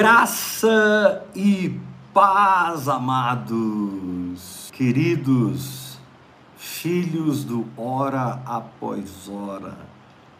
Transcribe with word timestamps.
Graça 0.00 1.26
e 1.36 1.78
paz, 2.14 2.88
amados, 2.88 4.70
queridos 4.72 5.98
filhos 6.56 7.44
do 7.44 7.66
Hora 7.76 8.40
após 8.46 9.28
Hora, 9.28 9.76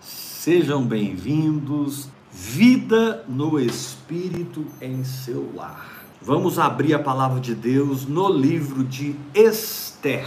sejam 0.00 0.82
bem-vindos. 0.82 2.08
Vida 2.32 3.22
no 3.28 3.60
Espírito 3.60 4.64
em 4.80 5.04
seu 5.04 5.52
lar. 5.54 6.06
Vamos 6.22 6.58
abrir 6.58 6.94
a 6.94 6.98
palavra 6.98 7.38
de 7.38 7.54
Deus 7.54 8.06
no 8.06 8.32
livro 8.32 8.82
de 8.82 9.14
Esther. 9.34 10.26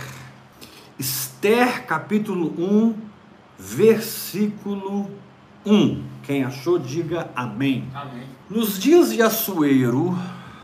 Esther, 1.00 1.88
capítulo 1.88 2.54
1, 2.56 2.94
versículo 3.58 5.10
1. 5.66 6.13
Quem 6.24 6.44
achou, 6.44 6.80
diga 6.80 7.30
amém. 7.36 7.90
Amém. 7.94 8.24
Nos 8.50 8.80
dias 8.80 9.12
de 9.12 9.22
Assuero, 9.22 10.18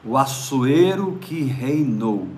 o 0.05 0.17
Assuero 0.17 1.17
que 1.19 1.41
reinou 1.41 2.29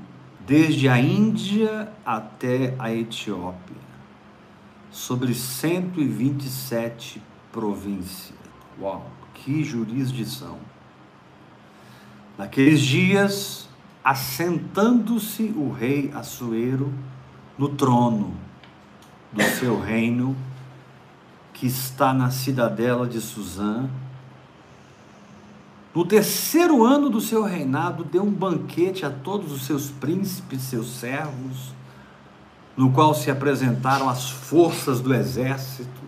desde 0.46 0.90
a 0.90 1.00
Índia 1.00 1.92
até 2.04 2.74
a 2.80 2.92
Etiópia, 2.92 3.78
sobre 4.90 5.36
127 5.36 7.22
províncias. 7.52 8.38
Uau, 8.80 9.06
que 9.36 9.64
jurisdição! 9.64 10.58
Naqueles 12.38 12.82
dias, 12.82 13.70
assentando-se 14.04 15.54
o 15.56 15.72
rei 15.72 16.10
Assuero 16.14 16.92
no 17.56 17.70
trono 17.70 18.36
do 19.32 19.44
seu 19.44 19.80
reino, 19.80 20.36
que 21.62 21.68
está 21.68 22.12
na 22.12 22.32
cidadela 22.32 23.06
de 23.06 23.22
Suzã, 23.22 23.88
no 25.94 26.04
terceiro 26.04 26.84
ano 26.84 27.08
do 27.08 27.22
seu 27.22 27.44
reinado, 27.44 28.04
deu 28.04 28.24
um 28.24 28.32
banquete 28.32 29.06
a 29.06 29.12
todos 29.12 29.52
os 29.52 29.68
seus 29.68 29.92
príncipes, 29.92 30.64
seus 30.64 30.90
servos, 30.90 31.72
no 32.76 32.92
qual 32.92 33.14
se 33.14 33.30
apresentaram 33.30 34.10
as 34.10 34.28
forças 34.28 35.02
do 35.02 35.14
exército, 35.14 36.02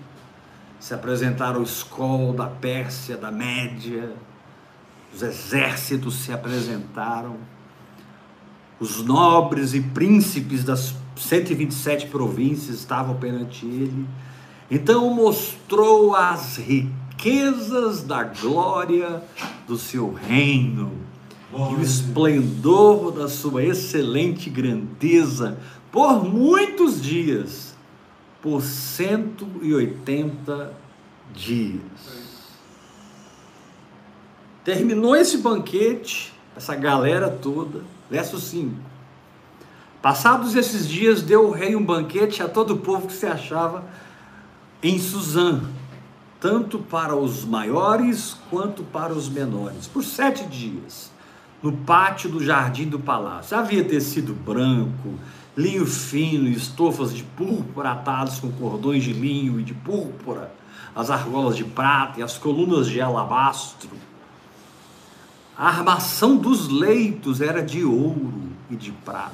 se 0.79 0.91
apresentaram 0.95 1.59
o 1.59 1.63
escol 1.63 2.33
da 2.33 2.47
Pérsia, 2.47 3.15
da 3.15 3.29
Média, 3.29 4.11
os 5.13 5.21
exércitos 5.21 6.15
se 6.15 6.33
apresentaram, 6.33 7.37
os 8.79 9.05
nobres 9.05 9.75
e 9.75 9.81
príncipes 9.81 10.63
das 10.63 10.95
127 11.15 12.07
províncias 12.07 12.77
estavam 12.77 13.15
perante 13.17 13.67
ele. 13.67 14.07
Então 14.69 15.13
mostrou 15.13 16.15
as 16.15 16.57
riquezas 16.57 18.03
da 18.03 18.23
glória 18.23 19.23
do 19.67 19.77
seu 19.77 20.13
reino 20.13 20.91
e 21.53 21.75
o 21.75 21.81
esplendor 21.81 23.11
da 23.11 23.27
sua 23.27 23.63
excelente 23.63 24.49
grandeza 24.49 25.57
por 25.91 26.23
muitos 26.23 27.01
dias, 27.01 27.75
por 28.41 28.61
180 28.61 30.73
dias. 31.33 31.81
Terminou 34.63 35.15
esse 35.15 35.37
banquete, 35.37 36.33
essa 36.55 36.75
galera 36.75 37.29
toda, 37.29 37.81
verso 38.09 38.39
5. 38.39 38.75
Passados 40.01 40.55
esses 40.55 40.87
dias, 40.87 41.21
deu 41.21 41.47
o 41.47 41.51
rei 41.51 41.75
um 41.75 41.85
banquete 41.85 42.41
a 42.41 42.49
todo 42.49 42.73
o 42.73 42.77
povo 42.77 43.07
que 43.07 43.13
se 43.13 43.25
achava 43.25 43.85
em 44.83 44.99
Suzã, 44.99 45.61
tanto 46.39 46.77
para 46.77 47.15
os 47.15 47.45
maiores 47.45 48.37
quanto 48.49 48.83
para 48.83 49.13
os 49.13 49.29
menores, 49.29 49.87
por 49.87 50.03
sete 50.03 50.45
dias, 50.45 51.11
no 51.61 51.71
pátio 51.71 52.29
do 52.29 52.43
jardim 52.43 52.89
do 52.89 52.99
palácio. 52.99 53.57
Havia 53.57 53.85
tecido 53.85 54.33
branco, 54.33 55.17
linho 55.55 55.85
fino 55.85 56.49
estofas 56.49 57.13
de 57.13 57.23
púrpura 57.23 57.91
atados 57.91 58.39
com 58.39 58.51
cordões 58.51 59.03
de 59.03 59.13
linho 59.13 59.59
e 59.59 59.63
de 59.63 59.73
púrpura, 59.73 60.53
as 60.93 61.09
argolas 61.09 61.55
de 61.55 61.63
prata 61.63 62.19
e 62.19 62.23
as 62.23 62.37
colunas 62.37 62.87
de 62.87 62.99
alabastro 62.99 63.89
a 65.55 65.67
armação 65.67 66.35
dos 66.35 66.67
leitos 66.67 67.39
era 67.39 67.61
de 67.61 67.83
ouro 67.83 68.33
e 68.69 68.75
de 68.75 68.91
prata. 68.91 69.33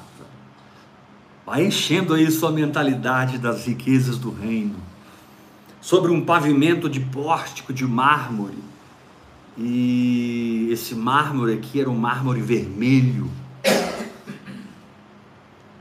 Vai 1.46 1.66
enchendo 1.66 2.14
aí 2.14 2.30
sua 2.30 2.52
mentalidade 2.52 3.38
das 3.38 3.66
riquezas 3.66 4.18
do 4.18 4.30
reino. 4.30 4.76
Sobre 5.90 6.12
um 6.12 6.22
pavimento 6.22 6.88
de 6.88 7.00
pórtico 7.00 7.74
de 7.74 7.84
mármore. 7.84 8.60
E 9.58 10.70
esse 10.72 10.94
mármore 10.94 11.54
aqui 11.56 11.82
era 11.82 11.90
um 11.90 11.98
mármore 11.98 12.42
vermelho, 12.42 13.28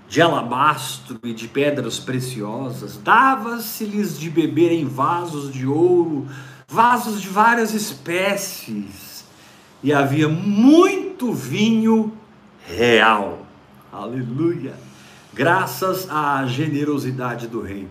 de 0.09 0.23
alabastro 0.23 1.19
e 1.23 1.35
de 1.35 1.47
pedras 1.47 1.99
preciosas. 1.99 2.97
Dava-se-lhes 2.97 4.19
de 4.19 4.31
beber 4.31 4.73
em 4.73 4.87
vasos 4.87 5.53
de 5.53 5.67
ouro, 5.67 6.27
vasos 6.67 7.21
de 7.21 7.29
várias 7.29 7.75
espécies 7.75 9.27
e 9.83 9.93
havia 9.93 10.27
muito 10.27 11.35
vinho 11.35 12.15
real. 12.67 13.47
Aleluia! 13.93 14.73
Graças 15.35 16.09
à 16.09 16.47
generosidade 16.47 17.47
do 17.47 17.61
rei. 17.61 17.87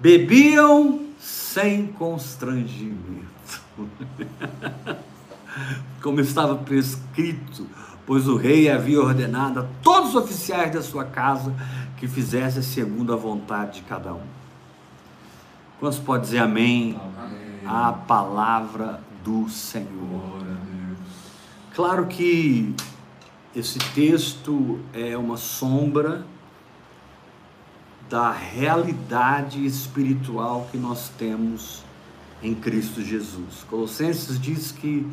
Bebiam 0.00 1.09
sem 1.20 1.88
constrangimento. 1.88 3.60
Como 6.02 6.20
estava 6.20 6.56
prescrito, 6.56 7.66
pois 8.06 8.26
o 8.26 8.36
rei 8.36 8.70
havia 8.70 9.00
ordenado 9.00 9.60
a 9.60 9.66
todos 9.82 10.10
os 10.10 10.16
oficiais 10.16 10.72
da 10.72 10.82
sua 10.82 11.04
casa 11.04 11.54
que 11.98 12.08
fizessem 12.08 12.62
segundo 12.62 13.12
a 13.12 13.16
vontade 13.16 13.80
de 13.80 13.82
cada 13.82 14.14
um. 14.14 14.22
Quantos 15.78 15.98
pode 15.98 16.24
dizer 16.24 16.38
amém? 16.38 16.98
amém. 17.18 17.60
A 17.66 17.92
palavra 17.92 19.00
do 19.22 19.48
Senhor. 19.48 20.40
Claro 21.74 22.06
que 22.06 22.74
esse 23.54 23.78
texto 23.94 24.80
é 24.94 25.16
uma 25.16 25.36
sombra 25.36 26.24
da 28.10 28.32
realidade 28.32 29.64
espiritual 29.64 30.68
que 30.72 30.76
nós 30.76 31.10
temos 31.16 31.84
em 32.42 32.56
Cristo 32.56 33.00
Jesus. 33.00 33.64
Colossenses 33.70 34.40
diz 34.40 34.72
que 34.72 35.06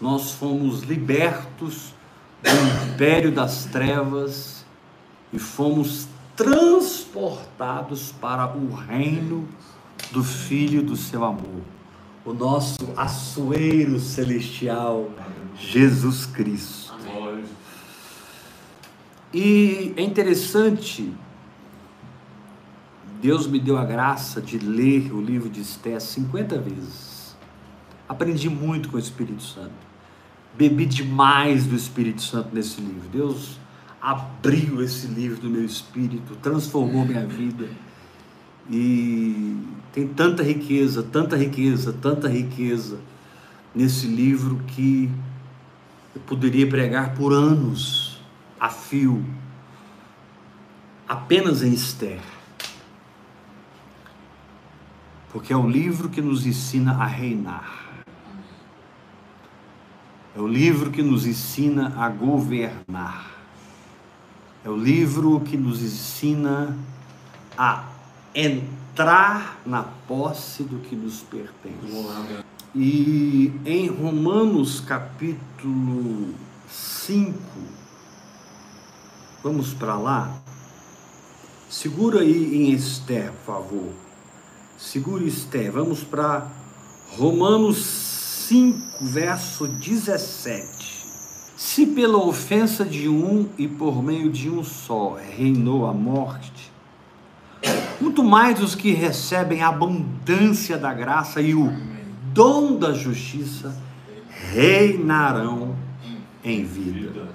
nós 0.00 0.32
fomos 0.32 0.82
libertos 0.82 1.94
do 2.42 2.92
império 2.92 3.30
das 3.30 3.66
trevas 3.66 4.64
e 5.32 5.38
fomos 5.38 6.08
transportados 6.34 8.10
para 8.20 8.52
o 8.56 8.74
reino 8.74 9.48
do 10.10 10.24
Filho 10.24 10.82
do 10.82 10.96
seu 10.96 11.24
amor, 11.24 11.62
o 12.24 12.32
nosso 12.32 12.92
açoeiro 12.96 14.00
celestial 14.00 15.10
Jesus 15.56 16.26
Cristo. 16.26 16.92
E 19.32 19.94
é 19.96 20.02
interessante, 20.02 21.14
Deus 23.22 23.46
me 23.46 23.60
deu 23.60 23.78
a 23.78 23.84
graça 23.84 24.42
de 24.42 24.58
ler 24.58 25.14
o 25.14 25.20
livro 25.20 25.48
de 25.48 25.60
Esté 25.60 26.00
50 26.00 26.58
vezes. 26.58 27.36
Aprendi 28.08 28.50
muito 28.50 28.88
com 28.88 28.96
o 28.96 28.98
Espírito 28.98 29.44
Santo. 29.44 29.70
Bebi 30.58 30.84
demais 30.84 31.64
do 31.64 31.76
Espírito 31.76 32.20
Santo 32.20 32.52
nesse 32.52 32.80
livro. 32.80 33.08
Deus 33.12 33.60
abriu 34.00 34.82
esse 34.82 35.06
livro 35.06 35.40
do 35.40 35.48
meu 35.48 35.64
espírito, 35.64 36.34
transformou 36.42 37.06
minha 37.06 37.24
vida. 37.24 37.68
E 38.68 39.56
tem 39.92 40.08
tanta 40.08 40.42
riqueza, 40.42 41.00
tanta 41.04 41.36
riqueza, 41.36 41.92
tanta 41.92 42.28
riqueza 42.28 42.98
nesse 43.72 44.08
livro 44.08 44.56
que 44.66 45.08
eu 46.12 46.20
poderia 46.22 46.68
pregar 46.68 47.14
por 47.14 47.32
anos 47.32 48.20
a 48.58 48.68
fio, 48.68 49.24
apenas 51.06 51.62
em 51.62 51.72
Esther. 51.72 52.18
Porque 55.32 55.52
é 55.52 55.56
o 55.56 55.66
livro 55.66 56.10
que 56.10 56.20
nos 56.20 56.46
ensina 56.46 56.92
a 56.92 57.06
reinar. 57.06 57.82
É 60.36 60.40
o 60.40 60.46
livro 60.46 60.90
que 60.90 61.02
nos 61.02 61.26
ensina 61.26 61.94
a 61.96 62.08
governar. 62.08 63.30
É 64.64 64.68
o 64.68 64.76
livro 64.76 65.40
que 65.40 65.56
nos 65.56 65.82
ensina 65.82 66.76
a 67.56 67.84
entrar 68.34 69.60
na 69.66 69.82
posse 69.82 70.62
do 70.62 70.78
que 70.78 70.94
nos 70.94 71.20
pertence. 71.20 72.44
E 72.74 73.52
em 73.66 73.88
Romanos 73.88 74.80
capítulo 74.80 76.34
5, 76.68 77.34
vamos 79.42 79.74
para 79.74 79.96
lá? 79.96 80.40
Segura 81.68 82.20
aí 82.20 82.54
em 82.54 82.72
Esther, 82.72 83.32
por 83.32 83.54
favor. 83.54 84.01
Segura 84.82 85.24
Esther. 85.24 85.70
Vamos 85.70 86.02
para 86.02 86.48
Romanos 87.16 87.78
5, 88.48 89.06
verso 89.06 89.68
17. 89.68 91.06
Se 91.56 91.86
pela 91.86 92.18
ofensa 92.18 92.84
de 92.84 93.08
um 93.08 93.48
e 93.56 93.68
por 93.68 94.02
meio 94.02 94.28
de 94.28 94.50
um 94.50 94.64
só 94.64 95.16
reinou 95.36 95.86
a 95.86 95.94
morte, 95.94 96.72
muito 98.00 98.24
mais 98.24 98.60
os 98.60 98.74
que 98.74 98.90
recebem 98.90 99.62
a 99.62 99.68
abundância 99.68 100.76
da 100.76 100.92
graça 100.92 101.40
e 101.40 101.54
o 101.54 101.72
dom 102.34 102.76
da 102.76 102.92
justiça 102.92 103.80
reinarão 104.52 105.76
em 106.42 106.64
vida. 106.64 107.28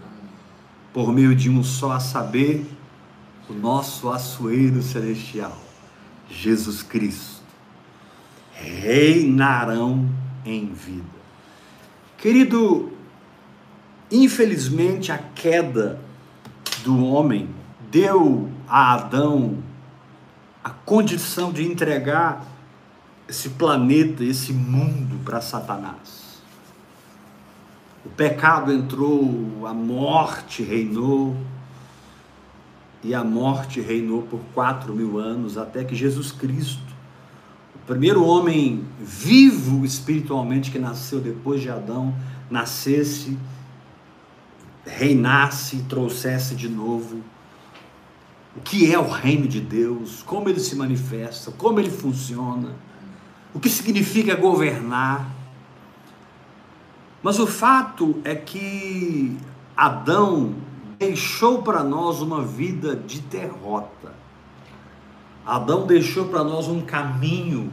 Por 0.93 1.13
meio 1.13 1.33
de 1.33 1.49
um 1.49 1.63
só 1.63 1.93
a 1.93 1.99
saber, 2.01 2.69
o 3.49 3.53
nosso 3.53 4.09
açoeiro 4.09 4.83
celestial, 4.83 5.57
Jesus 6.29 6.83
Cristo, 6.83 7.36
reinarão 8.61 10.09
em 10.45 10.67
vida. 10.67 11.05
Querido, 12.17 12.91
infelizmente 14.11 15.11
a 15.11 15.17
queda 15.17 15.99
do 16.83 17.05
homem 17.05 17.49
deu 17.91 18.49
a 18.67 18.93
Adão 18.93 19.63
a 20.63 20.69
condição 20.69 21.51
de 21.51 21.63
entregar 21.63 22.45
esse 23.27 23.49
planeta, 23.51 24.23
esse 24.23 24.51
mundo 24.51 25.23
para 25.23 25.39
Satanás. 25.39 26.41
O 28.05 28.09
pecado 28.09 28.71
entrou, 28.71 29.65
a 29.65 29.73
morte 29.73 30.63
reinou, 30.63 31.35
e 33.03 33.13
a 33.13 33.23
morte 33.23 33.79
reinou 33.79 34.23
por 34.23 34.39
quatro 34.53 34.93
mil 34.93 35.17
anos, 35.17 35.57
até 35.57 35.83
que 35.83 35.95
Jesus 35.95 36.31
Cristo, 36.31 36.86
primeiro 37.87 38.23
homem 38.23 38.85
vivo 38.99 39.85
espiritualmente 39.85 40.69
que 40.69 40.77
nasceu 40.77 41.21
depois 41.21 41.61
de 41.61 41.69
Adão, 41.69 42.13
nascesse, 42.51 43.37
reinasse 44.85 45.83
trouxesse 45.89 46.53
de 46.53 46.67
novo 46.67 47.23
o 48.57 48.59
que 48.61 48.91
é 48.91 48.97
o 48.97 49.07
reino 49.07 49.47
de 49.47 49.61
Deus, 49.61 50.23
como 50.23 50.49
ele 50.49 50.59
se 50.59 50.75
manifesta, 50.75 51.51
como 51.51 51.79
ele 51.79 51.91
funciona, 51.91 52.75
o 53.53 53.59
que 53.59 53.69
significa 53.69 54.35
governar. 54.35 55.29
Mas 57.21 57.39
o 57.39 57.45
fato 57.45 58.19
é 58.23 58.33
que 58.33 59.37
Adão 59.75 60.55
deixou 60.97 61.61
para 61.61 61.83
nós 61.83 62.19
uma 62.19 62.43
vida 62.43 62.95
de 62.95 63.19
derrota. 63.19 64.16
Adão 65.47 65.87
deixou 65.87 66.25
para 66.25 66.43
nós 66.43 66.67
um 66.67 66.81
caminho 66.81 67.71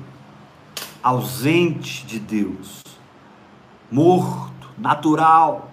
ausente 1.03 2.07
de 2.07 2.21
Deus, 2.21 2.85
morto, 3.91 4.69
natural, 4.79 5.73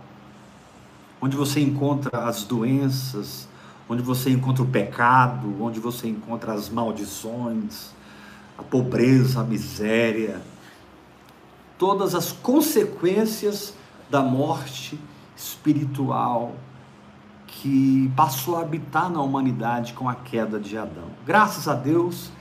onde 1.22 1.38
você 1.38 1.60
encontra 1.60 2.26
as 2.26 2.44
doenças, 2.44 3.48
onde 3.88 4.02
você 4.02 4.32
encontra 4.32 4.64
o 4.64 4.68
pecado, 4.68 5.56
onde 5.62 5.80
você 5.80 6.08
encontra 6.08 6.54
as 6.54 6.70
maldições, 6.70 7.92
a 8.58 8.64
pobreza, 8.64 9.42
a 9.42 9.44
miséria, 9.44 10.42
todas 11.78 12.16
as 12.16 12.32
consequências 12.32 13.76
da 14.10 14.24
morte 14.24 15.00
espiritual 15.38 16.56
que 17.52 18.12
passou 18.16 18.56
a 18.56 18.62
habitar 18.62 19.10
na 19.10 19.22
humanidade 19.22 19.94
com 19.94 20.08
a 20.08 20.16
queda 20.16 20.60
de 20.60 20.78
Adão. 20.78 21.10
Graças 21.26 21.68
a 21.68 21.74
Deus 21.74 22.32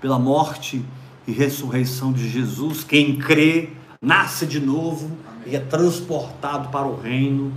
pela 0.00 0.18
morte 0.18 0.84
e 1.26 1.32
ressurreição 1.32 2.12
de 2.12 2.28
Jesus, 2.28 2.82
quem 2.82 3.18
crê 3.18 3.70
nasce 4.02 4.46
de 4.46 4.58
novo 4.58 5.10
e 5.46 5.54
é 5.54 5.60
transportado 5.60 6.68
para 6.70 6.86
o 6.86 7.00
reino 7.00 7.52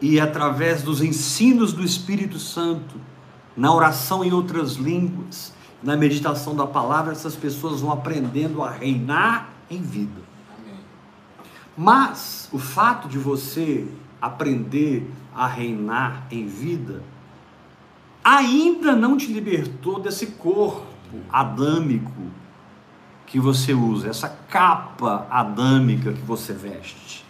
e 0.00 0.20
através 0.20 0.82
dos 0.82 1.02
ensinos 1.02 1.72
do 1.72 1.84
Espírito 1.84 2.38
Santo, 2.38 2.96
na 3.56 3.72
oração 3.72 4.24
em 4.24 4.32
outras 4.32 4.74
línguas, 4.74 5.52
na 5.82 5.96
meditação 5.96 6.54
da 6.54 6.66
palavra, 6.66 7.12
essas 7.12 7.34
pessoas 7.34 7.80
vão 7.80 7.92
aprendendo 7.92 8.62
a 8.62 8.70
reinar 8.70 9.50
em 9.70 9.82
vida. 9.82 10.20
Mas 11.76 12.48
o 12.52 12.58
fato 12.58 13.08
de 13.08 13.18
você 13.18 13.86
aprender 14.20 15.10
a 15.34 15.46
reinar 15.46 16.26
em 16.30 16.46
vida 16.46 17.02
ainda 18.22 18.94
não 18.94 19.16
te 19.16 19.32
libertou 19.32 19.98
desse 19.98 20.26
corpo 20.28 20.86
adâmico 21.30 22.22
que 23.26 23.38
você 23.38 23.72
usa, 23.72 24.08
essa 24.08 24.28
capa 24.28 25.26
adâmica 25.30 26.12
que 26.12 26.22
você 26.22 26.52
veste. 26.52 27.24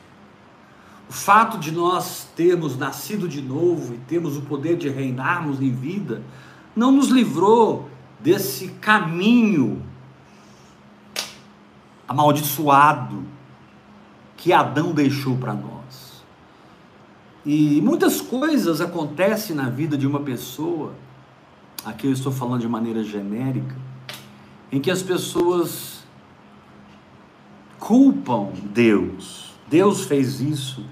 O 1.08 1.12
fato 1.12 1.58
de 1.58 1.72
nós 1.72 2.28
termos 2.34 2.76
nascido 2.76 3.28
de 3.28 3.42
novo 3.42 3.94
e 3.94 3.98
termos 3.98 4.36
o 4.36 4.42
poder 4.42 4.76
de 4.76 4.88
reinarmos 4.88 5.60
em 5.60 5.70
vida, 5.70 6.22
não 6.74 6.90
nos 6.92 7.08
livrou 7.08 7.90
desse 8.18 8.68
caminho 8.68 9.82
amaldiçoado 12.08 13.24
que 14.36 14.52
Adão 14.52 14.92
deixou 14.92 15.36
para 15.36 15.52
nós. 15.52 15.79
E 17.44 17.80
muitas 17.80 18.20
coisas 18.20 18.80
acontecem 18.80 19.56
na 19.56 19.70
vida 19.70 19.96
de 19.96 20.06
uma 20.06 20.20
pessoa, 20.20 20.92
aqui 21.84 22.06
eu 22.06 22.12
estou 22.12 22.30
falando 22.30 22.60
de 22.60 22.68
maneira 22.68 23.02
genérica, 23.02 23.74
em 24.70 24.80
que 24.80 24.90
as 24.90 25.02
pessoas 25.02 26.04
culpam 27.78 28.50
Deus. 28.72 29.54
Deus 29.68 30.04
fez 30.04 30.40
isso, 30.40 30.84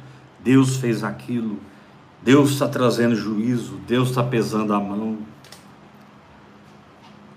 Deus 0.42 0.76
fez 0.76 1.04
aquilo, 1.04 1.58
Deus 2.22 2.50
está 2.50 2.66
trazendo 2.66 3.14
juízo, 3.14 3.78
Deus 3.86 4.08
está 4.08 4.22
pesando 4.22 4.72
a 4.72 4.80
mão. 4.80 5.18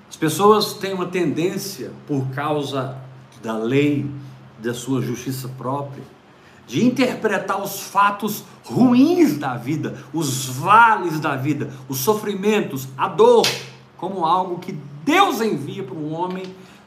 As 0.10 0.16
pessoas 0.16 0.74
têm 0.74 0.94
uma 0.94 1.08
tendência, 1.08 1.92
por 2.08 2.30
causa 2.30 2.98
da 3.42 3.58
lei, 3.58 4.10
da 4.62 4.74
sua 4.74 5.02
justiça 5.02 5.50
própria, 5.50 6.04
de 6.72 6.86
interpretar 6.86 7.62
os 7.62 7.82
fatos 7.82 8.46
ruins 8.64 9.38
da 9.38 9.58
vida, 9.58 9.98
os 10.14 10.46
vales 10.46 11.20
da 11.20 11.36
vida, 11.36 11.70
os 11.90 11.98
sofrimentos, 11.98 12.88
a 12.98 13.10
dor, 13.10 13.46
como 13.98 14.26
algo 14.26 14.58
que 14.58 14.78
Deus 15.04 15.42
envia 15.42 15.84
para 15.84 15.98
o 15.98 16.12
homem 16.12 16.46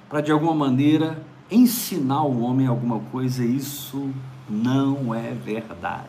para 0.09 0.23
de 0.23 0.33
alguma 0.33 0.55
maneira 0.55 1.23
ensinar 1.51 2.23
o 2.23 2.41
homem 2.41 2.67
alguma 2.67 2.99
coisa, 3.13 3.45
isso 3.45 4.11
não 4.49 5.15
é 5.15 5.33
verdade. 5.33 6.09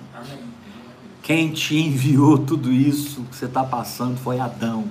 Quem 1.21 1.51
te 1.51 1.75
enviou 1.75 2.37
tudo 2.37 2.71
isso 2.71 3.23
que 3.23 3.35
você 3.35 3.45
está 3.45 3.63
passando 3.63 4.17
foi 4.17 4.39
Adão. 4.39 4.85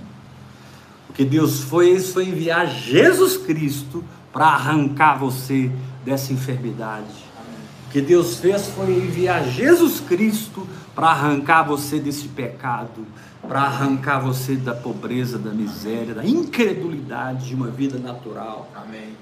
O 1.08 1.12
que 1.14 1.24
Deus 1.24 1.64
fez 1.64 2.12
foi 2.12 2.28
enviar 2.28 2.66
Jesus 2.66 3.38
Cristo 3.38 4.04
para 4.30 4.48
arrancar 4.48 5.18
você 5.18 5.70
dessa 6.04 6.34
enfermidade. 6.34 7.23
Que 7.94 8.00
Deus 8.00 8.40
fez 8.40 8.66
foi 8.70 8.90
enviar 8.90 9.44
Jesus 9.44 10.00
Cristo 10.00 10.66
para 10.96 11.10
arrancar 11.10 11.62
você 11.62 12.00
desse 12.00 12.26
pecado, 12.26 13.06
para 13.46 13.60
arrancar 13.60 14.18
você 14.18 14.56
da 14.56 14.74
pobreza, 14.74 15.38
da 15.38 15.52
miséria, 15.52 16.12
da 16.12 16.26
incredulidade 16.26 17.46
de 17.46 17.54
uma 17.54 17.68
vida 17.68 17.96
natural. 17.96 18.68
Amém. 18.74 19.16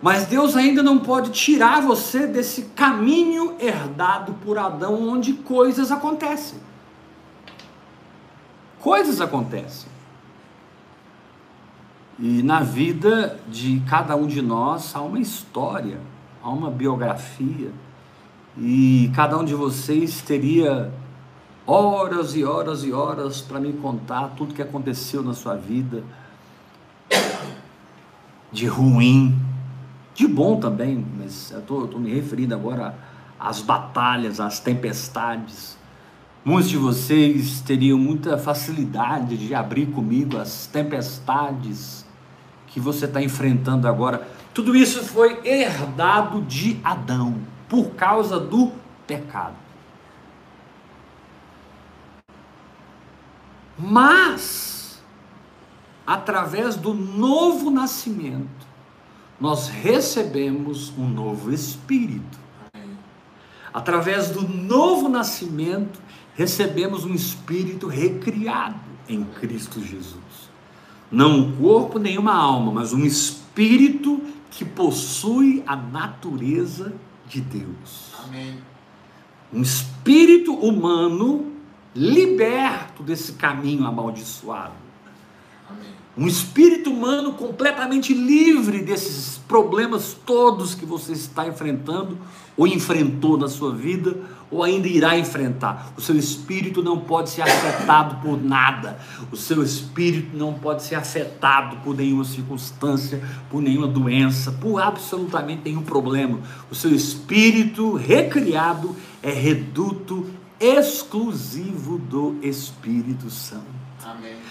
Mas 0.00 0.24
Deus 0.24 0.56
ainda 0.56 0.82
não 0.82 1.00
pode 1.00 1.32
tirar 1.32 1.82
você 1.82 2.26
desse 2.26 2.62
caminho 2.74 3.56
herdado 3.60 4.32
por 4.42 4.56
Adão, 4.56 5.06
onde 5.06 5.34
coisas 5.34 5.92
acontecem. 5.92 6.58
Coisas 8.80 9.20
acontecem. 9.20 9.90
E 12.18 12.42
na 12.42 12.60
vida 12.60 13.38
de 13.46 13.82
cada 13.86 14.16
um 14.16 14.26
de 14.26 14.40
nós 14.40 14.96
há 14.96 15.02
uma 15.02 15.20
história, 15.20 16.13
há 16.44 16.50
uma 16.50 16.70
biografia, 16.70 17.72
e 18.58 19.10
cada 19.14 19.38
um 19.38 19.44
de 19.44 19.54
vocês 19.54 20.20
teria 20.20 20.92
horas 21.66 22.36
e 22.36 22.44
horas 22.44 22.84
e 22.84 22.92
horas 22.92 23.40
para 23.40 23.58
me 23.58 23.72
contar 23.72 24.34
tudo 24.36 24.52
que 24.52 24.60
aconteceu 24.60 25.22
na 25.22 25.32
sua 25.32 25.56
vida, 25.56 26.04
de 28.52 28.66
ruim, 28.66 29.36
de 30.14 30.28
bom 30.28 30.60
também, 30.60 31.04
mas 31.18 31.50
eu 31.50 31.60
estou 31.60 31.98
me 31.98 32.14
referindo 32.14 32.54
agora 32.54 32.94
às 33.40 33.62
batalhas, 33.62 34.38
às 34.38 34.60
tempestades. 34.60 35.76
Muitos 36.44 36.70
de 36.70 36.76
vocês 36.76 37.62
teriam 37.62 37.98
muita 37.98 38.36
facilidade 38.36 39.38
de 39.38 39.54
abrir 39.54 39.86
comigo 39.86 40.36
as 40.36 40.66
tempestades 40.66 42.04
que 42.66 42.78
você 42.78 43.06
está 43.06 43.22
enfrentando 43.22 43.88
agora. 43.88 44.28
Tudo 44.54 44.76
isso 44.76 45.02
foi 45.02 45.40
herdado 45.44 46.40
de 46.42 46.80
Adão 46.84 47.40
por 47.68 47.90
causa 47.90 48.38
do 48.38 48.70
pecado. 49.04 49.56
Mas, 53.76 55.02
através 56.06 56.76
do 56.76 56.94
novo 56.94 57.68
nascimento, 57.68 58.64
nós 59.40 59.68
recebemos 59.68 60.96
um 60.96 61.08
novo 61.08 61.52
espírito. 61.52 62.38
Através 63.72 64.30
do 64.30 64.46
novo 64.46 65.08
nascimento, 65.08 66.00
recebemos 66.36 67.04
um 67.04 67.12
espírito 67.12 67.88
recriado 67.88 68.78
em 69.08 69.24
Cristo 69.24 69.80
Jesus. 69.80 70.14
Não 71.10 71.38
um 71.38 71.56
corpo 71.56 71.98
nem 71.98 72.16
uma 72.16 72.34
alma, 72.34 72.70
mas 72.70 72.92
um 72.92 73.04
espírito 73.04 74.22
que 74.50 74.64
possui 74.64 75.62
a 75.66 75.74
natureza 75.74 76.94
de 77.26 77.40
Deus. 77.40 78.12
Amém. 78.24 78.58
Um 79.52 79.62
espírito 79.62 80.54
humano 80.54 81.52
liberto 81.94 83.02
desse 83.02 83.34
caminho 83.34 83.86
amaldiçoado. 83.86 84.83
Um 86.16 86.28
espírito 86.28 86.90
humano 86.90 87.32
completamente 87.32 88.14
livre 88.14 88.82
desses 88.82 89.38
problemas 89.48 90.16
todos 90.24 90.74
que 90.74 90.86
você 90.86 91.12
está 91.12 91.46
enfrentando, 91.46 92.16
ou 92.56 92.68
enfrentou 92.68 93.36
na 93.36 93.48
sua 93.48 93.74
vida, 93.74 94.16
ou 94.48 94.62
ainda 94.62 94.86
irá 94.86 95.18
enfrentar. 95.18 95.92
O 95.96 96.00
seu 96.00 96.16
espírito 96.16 96.84
não 96.84 97.00
pode 97.00 97.30
ser 97.30 97.42
afetado 97.42 98.22
por 98.22 98.40
nada. 98.40 99.00
O 99.32 99.36
seu 99.36 99.60
espírito 99.64 100.36
não 100.36 100.54
pode 100.54 100.84
ser 100.84 100.94
afetado 100.94 101.78
por 101.78 101.96
nenhuma 101.96 102.24
circunstância, 102.24 103.20
por 103.50 103.60
nenhuma 103.60 103.88
doença, 103.88 104.52
por 104.52 104.80
absolutamente 104.80 105.62
nenhum 105.64 105.82
problema. 105.82 106.38
O 106.70 106.76
seu 106.76 106.94
espírito 106.94 107.94
recriado 107.94 108.94
é 109.20 109.32
reduto 109.32 110.30
exclusivo 110.60 111.98
do 111.98 112.36
Espírito 112.40 113.28
Santo. 113.30 113.66
Amém. 114.04 114.43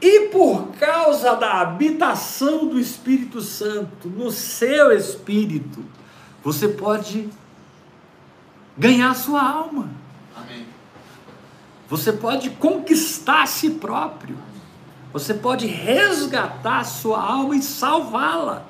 E 0.00 0.28
por 0.28 0.68
causa 0.78 1.34
da 1.34 1.60
habitação 1.60 2.66
do 2.66 2.80
Espírito 2.80 3.42
Santo 3.42 4.08
no 4.08 4.30
seu 4.30 4.92
espírito, 4.92 5.84
você 6.42 6.68
pode 6.68 7.28
ganhar 8.78 9.14
sua 9.14 9.42
alma. 9.42 9.90
Amém. 10.34 10.66
Você 11.88 12.12
pode 12.12 12.50
conquistar 12.50 13.42
a 13.42 13.46
si 13.46 13.70
próprio. 13.70 14.38
Você 15.12 15.34
pode 15.34 15.66
resgatar 15.66 16.78
a 16.78 16.84
sua 16.84 17.20
alma 17.20 17.56
e 17.56 17.62
salvá-la. 17.62 18.64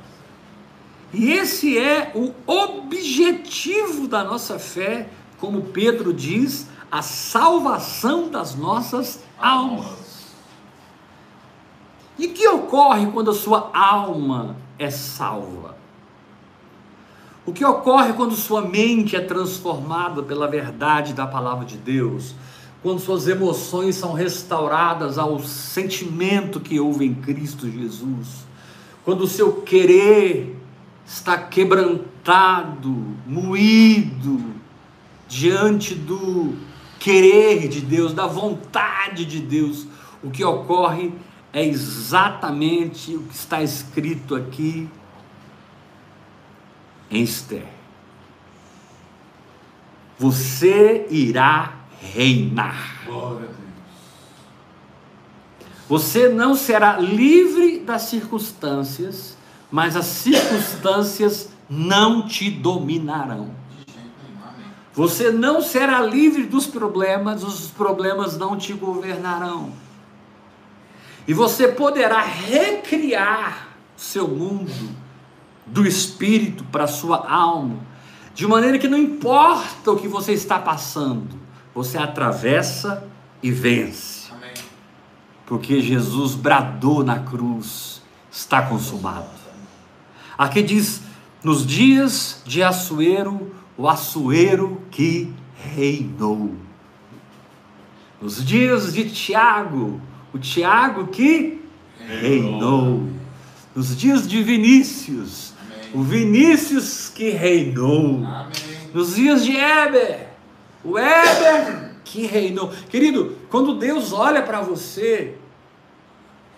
E 1.13 1.31
esse 1.33 1.79
é 1.79 2.13
o 2.15 2.33
objetivo 2.47 4.09
da 4.09 4.25
nossa 4.25 4.59
fé, 4.59 5.09
como 5.39 5.63
Pedro 5.63 6.13
diz, 6.13 6.67
a 6.91 7.03
salvação 7.03 8.29
das 8.29 8.55
nossas 8.55 9.21
almas. 9.39 10.10
E 12.21 12.29
que 12.29 12.47
ocorre 12.47 13.07
quando 13.07 13.31
a 13.31 13.35
sua 13.35 13.71
alma 13.73 14.55
é 14.79 14.91
salva? 14.91 15.75
O 17.47 17.53
que 17.53 17.65
ocorre 17.65 18.13
quando 18.13 18.35
sua 18.35 18.61
mente 18.61 19.17
é 19.17 19.21
transformada 19.21 20.23
pela 20.23 20.47
verdade 20.47 21.15
da 21.15 21.27
palavra 21.27 21.65
de 21.65 21.79
Deus? 21.79 22.35
Quando 22.83 23.01
suas 23.01 23.27
emoções 23.27 23.97
são 23.97 24.13
restauradas 24.13 25.17
ao 25.17 25.41
sentimento 25.41 26.61
que 26.61 26.79
houve 26.79 27.07
em 27.07 27.15
Cristo 27.15 27.71
Jesus? 27.71 28.45
Quando 29.03 29.23
o 29.23 29.27
seu 29.27 29.63
querer 29.63 30.61
está 31.07 31.39
quebrantado, 31.39 33.17
moído 33.27 34.45
diante 35.27 35.95
do 35.95 36.55
querer 36.99 37.67
de 37.67 37.81
Deus, 37.81 38.13
da 38.13 38.27
vontade 38.27 39.25
de 39.25 39.41
Deus, 39.41 39.87
o 40.23 40.31
que 40.31 40.45
ocorre 40.45 41.15
exatamente 41.53 43.17
o 43.17 43.23
que 43.23 43.35
está 43.35 43.63
escrito 43.63 44.35
aqui 44.35 44.89
em 47.11 47.23
Esther. 47.23 47.67
Você 50.19 51.07
irá 51.11 51.75
reinar. 52.01 53.05
Glória 53.07 53.37
a 53.37 53.41
Deus. 53.41 53.61
Você 55.89 56.29
não 56.29 56.55
será 56.55 56.99
livre 56.99 57.81
das 57.81 58.03
circunstâncias, 58.03 59.37
mas 59.71 59.97
as 59.97 60.07
circunstâncias 60.07 61.49
não 61.69 62.27
te 62.27 62.51
dominarão. 62.51 63.51
Você 64.93 65.31
não 65.31 65.63
será 65.63 66.01
livre 66.03 66.45
dos 66.45 66.67
problemas, 66.67 67.43
os 67.43 67.71
problemas 67.71 68.37
não 68.37 68.57
te 68.57 68.73
governarão. 68.73 69.73
E 71.27 71.35
você 71.35 71.69
poderá 71.69 72.21
recriar 72.23 73.69
seu 73.97 74.27
mundo 74.27 74.97
do 75.67 75.87
espírito 75.87 76.65
para 76.65 76.87
sua 76.87 77.31
alma, 77.31 77.79
de 78.35 78.47
maneira 78.47 78.79
que 78.79 78.89
não 78.89 78.99
importa 78.99 79.93
o 79.93 79.99
que 79.99 80.09
você 80.09 80.33
está 80.33 80.59
passando, 80.59 81.39
você 81.75 81.99
atravessa 81.99 83.05
e 83.43 83.51
vence. 83.51 84.33
Amém. 84.33 84.55
Porque 85.47 85.81
Jesus 85.81 86.35
bradou 86.35 87.05
na 87.05 87.21
cruz: 87.21 88.03
está 88.31 88.63
consumado. 88.63 89.29
Aqui 90.37 90.63
diz: 90.63 91.03
nos 91.43 91.67
dias 91.67 92.43
de 92.45 92.63
Assuero, 92.63 93.55
o 93.77 93.89
Assuero 93.89 94.83
que 94.91 95.33
reinou. 95.55 96.55
Nos 98.21 98.45
dias 98.45 98.93
de 98.93 99.09
Tiago, 99.09 100.01
o 100.33 100.39
Tiago 100.39 101.09
que 101.09 101.61
reinou. 102.07 103.09
Nos 103.75 103.97
dias 103.97 104.27
de 104.27 104.43
Vinícius, 104.43 105.53
Amém. 105.61 105.91
o 105.95 106.03
Vinícius 106.03 107.09
que 107.09 107.31
reinou. 107.31 108.25
Amém. 108.25 108.53
Nos 108.93 109.15
dias 109.15 109.45
de 109.45 109.57
Éber, 109.57 110.29
o 110.85 110.99
Éber 110.99 111.93
que 112.05 112.27
reinou. 112.27 112.73
Querido, 112.89 113.39
quando 113.49 113.75
Deus 113.75 114.13
olha 114.13 114.43
para 114.43 114.61
você 114.61 115.37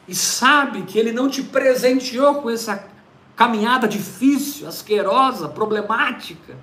e 0.09 0.15
sabe 0.15 0.83
que 0.83 0.99
Ele 0.99 1.13
não 1.13 1.29
te 1.29 1.43
presenteou 1.43 2.37
com 2.37 2.51
essa 2.51 2.89
caminhada 3.37 3.87
difícil, 3.87 4.67
asquerosa, 4.67 5.49
problemática, 5.49 6.57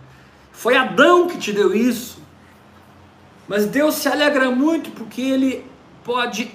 foi 0.51 0.75
Adão 0.75 1.28
que 1.28 1.38
te 1.38 1.54
deu 1.54 1.74
isso. 1.74 2.20
Mas 3.48 3.66
Deus 3.66 3.96
se 3.96 4.08
alegra 4.08 4.51
muito 4.51 4.92
porque 4.92 5.22
Ele 5.22 5.66
pode 6.04 6.51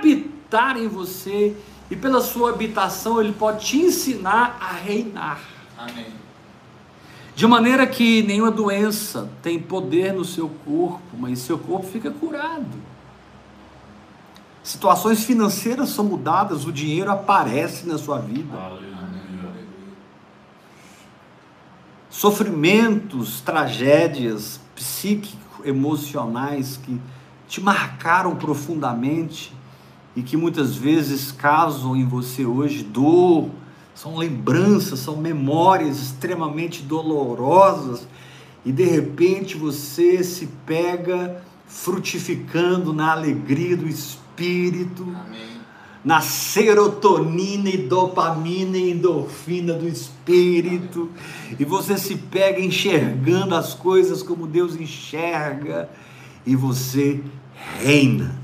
habitar 0.00 0.76
em 0.76 0.88
você 0.88 1.56
e 1.90 1.96
pela 1.96 2.20
sua 2.20 2.50
habitação 2.50 3.20
Ele 3.20 3.32
pode 3.32 3.66
te 3.66 3.76
ensinar 3.76 4.58
a 4.60 4.72
reinar. 4.72 5.40
Amém. 5.78 6.06
De 7.34 7.46
maneira 7.46 7.86
que 7.86 8.22
nenhuma 8.22 8.50
doença 8.50 9.30
tem 9.42 9.60
poder 9.60 10.12
no 10.12 10.24
seu 10.24 10.48
corpo, 10.64 11.16
mas 11.18 11.38
seu 11.38 11.58
corpo 11.58 11.86
fica 11.86 12.10
curado. 12.10 12.90
Situações 14.62 15.24
financeiras 15.24 15.90
são 15.90 16.04
mudadas, 16.04 16.66
o 16.66 16.72
dinheiro 16.72 17.10
aparece 17.10 17.86
na 17.86 17.96
sua 17.96 18.18
vida. 18.18 18.54
Aleluia. 18.54 18.90
Sofrimentos, 22.10 23.40
tragédias 23.40 24.60
psíquico-emocionais 24.74 26.76
que 26.76 27.00
te 27.48 27.62
marcaram 27.62 28.36
profundamente 28.36 29.54
e 30.16 30.22
que 30.22 30.36
muitas 30.36 30.74
vezes 30.74 31.30
causam 31.30 31.96
em 31.96 32.04
você 32.04 32.44
hoje 32.44 32.82
dor, 32.82 33.50
são 33.94 34.16
lembranças, 34.16 35.00
são 35.00 35.16
memórias 35.16 36.00
extremamente 36.00 36.82
dolorosas 36.82 38.06
e 38.64 38.72
de 38.72 38.84
repente 38.84 39.56
você 39.56 40.22
se 40.22 40.46
pega 40.66 41.42
frutificando 41.66 42.92
na 42.92 43.12
alegria 43.12 43.76
do 43.76 43.86
espírito, 43.86 45.02
Amém. 45.02 45.60
na 46.04 46.20
serotonina 46.20 47.68
e 47.70 47.76
dopamina 47.76 48.76
e 48.76 48.90
endorfina 48.90 49.74
do 49.74 49.86
espírito, 49.86 51.08
e 51.58 51.64
você 51.64 51.96
se 51.96 52.16
pega 52.16 52.60
enxergando 52.60 53.54
as 53.54 53.72
coisas 53.72 54.22
como 54.22 54.46
Deus 54.46 54.74
enxerga, 54.74 55.88
e 56.44 56.56
você 56.56 57.20
reina. 57.78 58.39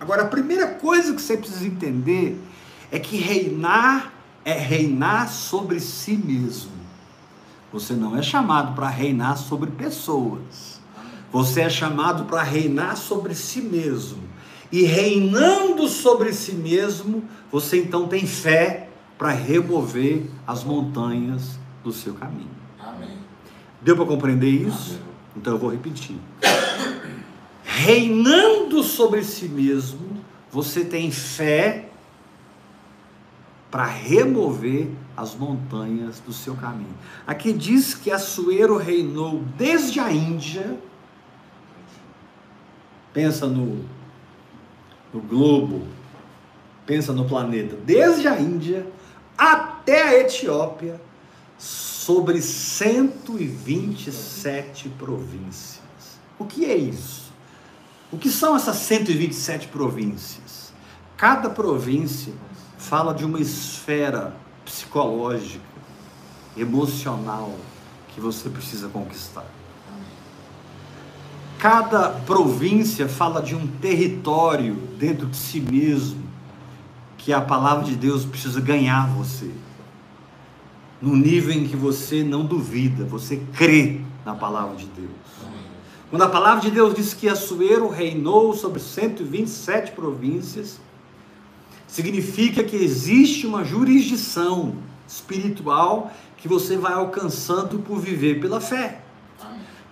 Agora, 0.00 0.22
a 0.22 0.26
primeira 0.26 0.66
coisa 0.66 1.14
que 1.14 1.20
você 1.20 1.36
precisa 1.36 1.66
entender 1.66 2.40
é 2.90 2.98
que 2.98 3.16
reinar 3.16 4.12
é 4.44 4.54
reinar 4.54 5.28
sobre 5.28 5.78
si 5.78 6.16
mesmo. 6.16 6.72
Você 7.70 7.92
não 7.92 8.16
é 8.16 8.22
chamado 8.22 8.74
para 8.74 8.88
reinar 8.88 9.36
sobre 9.36 9.70
pessoas. 9.70 10.80
Você 11.30 11.60
é 11.60 11.68
chamado 11.68 12.24
para 12.24 12.42
reinar 12.42 12.96
sobre 12.96 13.34
si 13.34 13.60
mesmo. 13.60 14.22
E 14.72 14.84
reinando 14.84 15.86
sobre 15.86 16.32
si 16.32 16.52
mesmo, 16.52 17.24
você 17.52 17.78
então 17.78 18.08
tem 18.08 18.26
fé 18.26 18.88
para 19.18 19.32
remover 19.32 20.30
as 20.46 20.64
montanhas 20.64 21.58
do 21.84 21.92
seu 21.92 22.14
caminho. 22.14 22.48
Amém. 22.80 23.18
Deu 23.82 23.96
para 23.96 24.06
compreender 24.06 24.48
isso? 24.48 24.92
Amém. 24.92 25.02
Então 25.36 25.52
eu 25.54 25.58
vou 25.58 25.70
repetir. 25.70 26.16
Reinando 27.78 28.82
sobre 28.82 29.22
si 29.22 29.48
mesmo, 29.48 30.18
você 30.50 30.84
tem 30.84 31.12
fé 31.12 31.88
para 33.70 33.84
remover 33.84 34.88
as 35.16 35.36
montanhas 35.36 36.18
do 36.18 36.32
seu 36.32 36.56
caminho. 36.56 36.98
Aqui 37.24 37.52
diz 37.52 37.94
que 37.94 38.10
Assuero 38.10 38.76
reinou 38.76 39.44
desde 39.56 40.00
a 40.00 40.10
Índia. 40.10 40.76
Pensa 43.12 43.46
no, 43.46 43.84
no 45.14 45.20
globo, 45.20 45.86
pensa 46.84 47.12
no 47.12 47.26
planeta, 47.26 47.76
desde 47.76 48.26
a 48.26 48.40
Índia 48.40 48.88
até 49.36 50.02
a 50.02 50.18
Etiópia, 50.18 51.00
sobre 51.56 52.42
127 52.42 54.88
províncias. 54.88 56.18
O 56.40 56.44
que 56.44 56.64
é 56.64 56.76
isso? 56.76 57.27
O 58.10 58.16
que 58.16 58.30
são 58.30 58.56
essas 58.56 58.76
127 58.76 59.68
províncias? 59.68 60.72
Cada 61.16 61.50
província 61.50 62.32
fala 62.78 63.12
de 63.12 63.24
uma 63.24 63.38
esfera 63.38 64.34
psicológica, 64.64 65.64
emocional 66.56 67.54
que 68.08 68.20
você 68.20 68.48
precisa 68.48 68.88
conquistar. 68.88 69.44
Cada 71.58 72.10
província 72.10 73.08
fala 73.08 73.42
de 73.42 73.54
um 73.54 73.66
território 73.66 74.74
dentro 74.98 75.26
de 75.26 75.36
si 75.36 75.60
mesmo 75.60 76.22
que 77.18 77.32
a 77.32 77.40
palavra 77.40 77.84
de 77.84 77.96
Deus 77.96 78.24
precisa 78.24 78.60
ganhar 78.60 79.08
você. 79.08 79.50
No 81.02 81.14
nível 81.14 81.52
em 81.52 81.66
que 81.66 81.76
você 81.76 82.22
não 82.22 82.46
duvida, 82.46 83.04
você 83.04 83.36
crê 83.52 84.00
na 84.24 84.34
palavra 84.34 84.76
de 84.76 84.86
Deus. 84.86 85.10
Quando 86.10 86.22
a 86.22 86.28
palavra 86.28 86.62
de 86.62 86.70
Deus 86.70 86.94
diz 86.94 87.12
que 87.12 87.28
Assuero 87.28 87.88
reinou 87.88 88.54
sobre 88.54 88.80
127 88.80 89.92
províncias, 89.92 90.80
significa 91.86 92.64
que 92.64 92.76
existe 92.76 93.46
uma 93.46 93.62
jurisdição 93.62 94.74
espiritual 95.06 96.10
que 96.38 96.48
você 96.48 96.78
vai 96.78 96.94
alcançando 96.94 97.80
por 97.80 97.98
viver 97.98 98.40
pela 98.40 98.60
fé. 98.60 99.02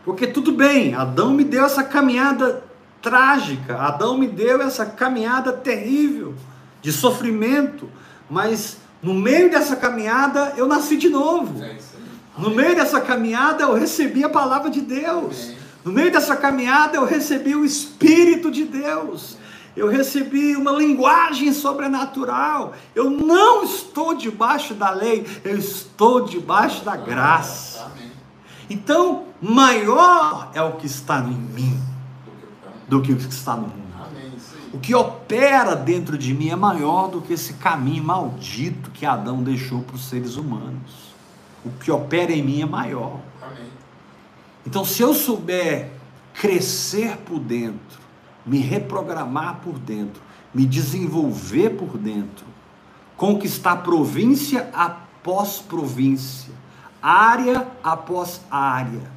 Porque 0.07 0.27
tudo 0.27 0.53
bem, 0.53 0.95
Adão 0.95 1.33
me 1.33 1.45
deu 1.45 1.65
essa 1.67 1.83
caminhada 1.83 2.65
trágica, 3.03 3.77
Adão 3.77 4.17
me 4.17 4.27
deu 4.27 4.63
essa 4.63 4.87
caminhada 4.87 5.53
terrível 5.53 6.35
de 6.81 6.93
sofrimento, 6.93 7.91
mas 8.31 8.79
no 9.03 9.13
meio 9.13 9.51
dessa 9.51 9.77
caminhada 9.77 10.55
eu 10.57 10.67
nasci 10.67 10.97
de 10.97 11.09
novo. 11.09 11.63
É. 11.63 11.77
No 12.39 12.51
meio 12.51 12.75
dessa 12.75 13.01
caminhada 13.01 13.65
eu 13.65 13.75
recebi 13.75 14.25
a 14.25 14.29
palavra 14.29 14.71
de 14.71 14.81
Deus. 14.81 15.57
No 15.87 15.93
meio 15.93 16.11
dessa 16.11 16.35
caminhada 16.35 16.97
eu 16.97 17.05
recebi 17.05 17.55
o 17.55 17.65
Espírito 17.65 18.51
de 18.51 18.65
Deus. 18.65 19.39
Eu 19.77 19.89
recebi 19.89 20.57
uma 20.57 20.73
linguagem 20.73 21.53
sobrenatural. 21.53 22.73
Eu 22.93 23.09
não 23.09 23.63
estou 23.63 24.13
debaixo 24.13 24.75
da 24.75 24.91
lei, 24.91 25.25
eu 25.45 25.57
estou 25.57 26.25
debaixo 26.25 26.85
da 26.85 26.97
graça. 26.97 27.89
Então, 28.69 29.27
maior 29.41 30.51
é 30.55 30.61
o 30.61 30.73
que 30.73 30.87
está 30.87 31.21
em 31.21 31.31
mim 31.31 31.81
Do 32.89 33.01
que 33.01 33.13
o 33.13 33.17
que 33.17 33.29
está 33.29 33.55
no 33.55 33.69
mundo. 33.69 33.87
O 34.73 34.81
que 34.81 34.93
opera 34.93 35.77
dentro 35.77 36.19
de 36.19 36.35
mim 36.35 36.49
é 36.49 36.57
maior 36.57 37.09
do 37.09 37.23
que 37.23 37.33
esse 37.33 37.53
caminho 37.53 38.03
maldito 38.03 38.91
que 38.91 39.07
Adão 39.07 39.41
deixou 39.41 39.83
para 39.83 39.95
os 39.95 40.05
seres 40.09 40.35
humanos. 40.35 41.15
O 41.65 41.71
que 41.71 41.93
opera 41.93 42.33
em 42.33 42.43
mim 42.43 42.61
é 42.61 42.67
maior. 42.67 43.21
Amém. 43.41 43.86
Então, 44.67 44.85
se 44.85 45.01
eu 45.03 45.15
souber 45.15 45.93
crescer 46.35 47.17
por 47.19 47.39
dentro, 47.39 48.01
me 48.45 48.59
reprogramar 48.59 49.61
por 49.63 49.79
dentro, 49.79 50.21
me 50.53 50.67
desenvolver 50.67 51.71
por 51.71 51.97
dentro, 51.97 52.45
conquistar 53.17 53.77
província 53.77 54.69
após 54.73 55.59
província, 55.59 56.53
área 57.01 57.67
após 57.83 58.41
área 58.51 59.11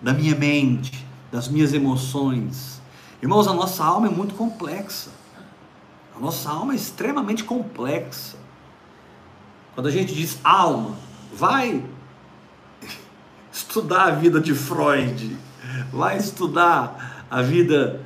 da 0.00 0.12
minha 0.12 0.34
mente, 0.34 1.04
das 1.32 1.48
minhas 1.48 1.72
emoções. 1.72 2.80
Irmãos, 3.20 3.48
a 3.48 3.52
nossa 3.52 3.84
alma 3.84 4.06
é 4.06 4.10
muito 4.10 4.34
complexa. 4.34 5.10
A 6.16 6.20
nossa 6.20 6.50
alma 6.50 6.74
é 6.74 6.76
extremamente 6.76 7.42
complexa. 7.42 8.36
Quando 9.74 9.88
a 9.88 9.90
gente 9.90 10.14
diz 10.14 10.38
alma, 10.44 10.94
vai 11.34 11.82
estudar 13.54 14.08
a 14.08 14.10
vida 14.10 14.40
de 14.40 14.52
Freud, 14.52 15.36
vai 15.92 16.18
estudar 16.18 17.24
a 17.30 17.40
vida 17.40 18.00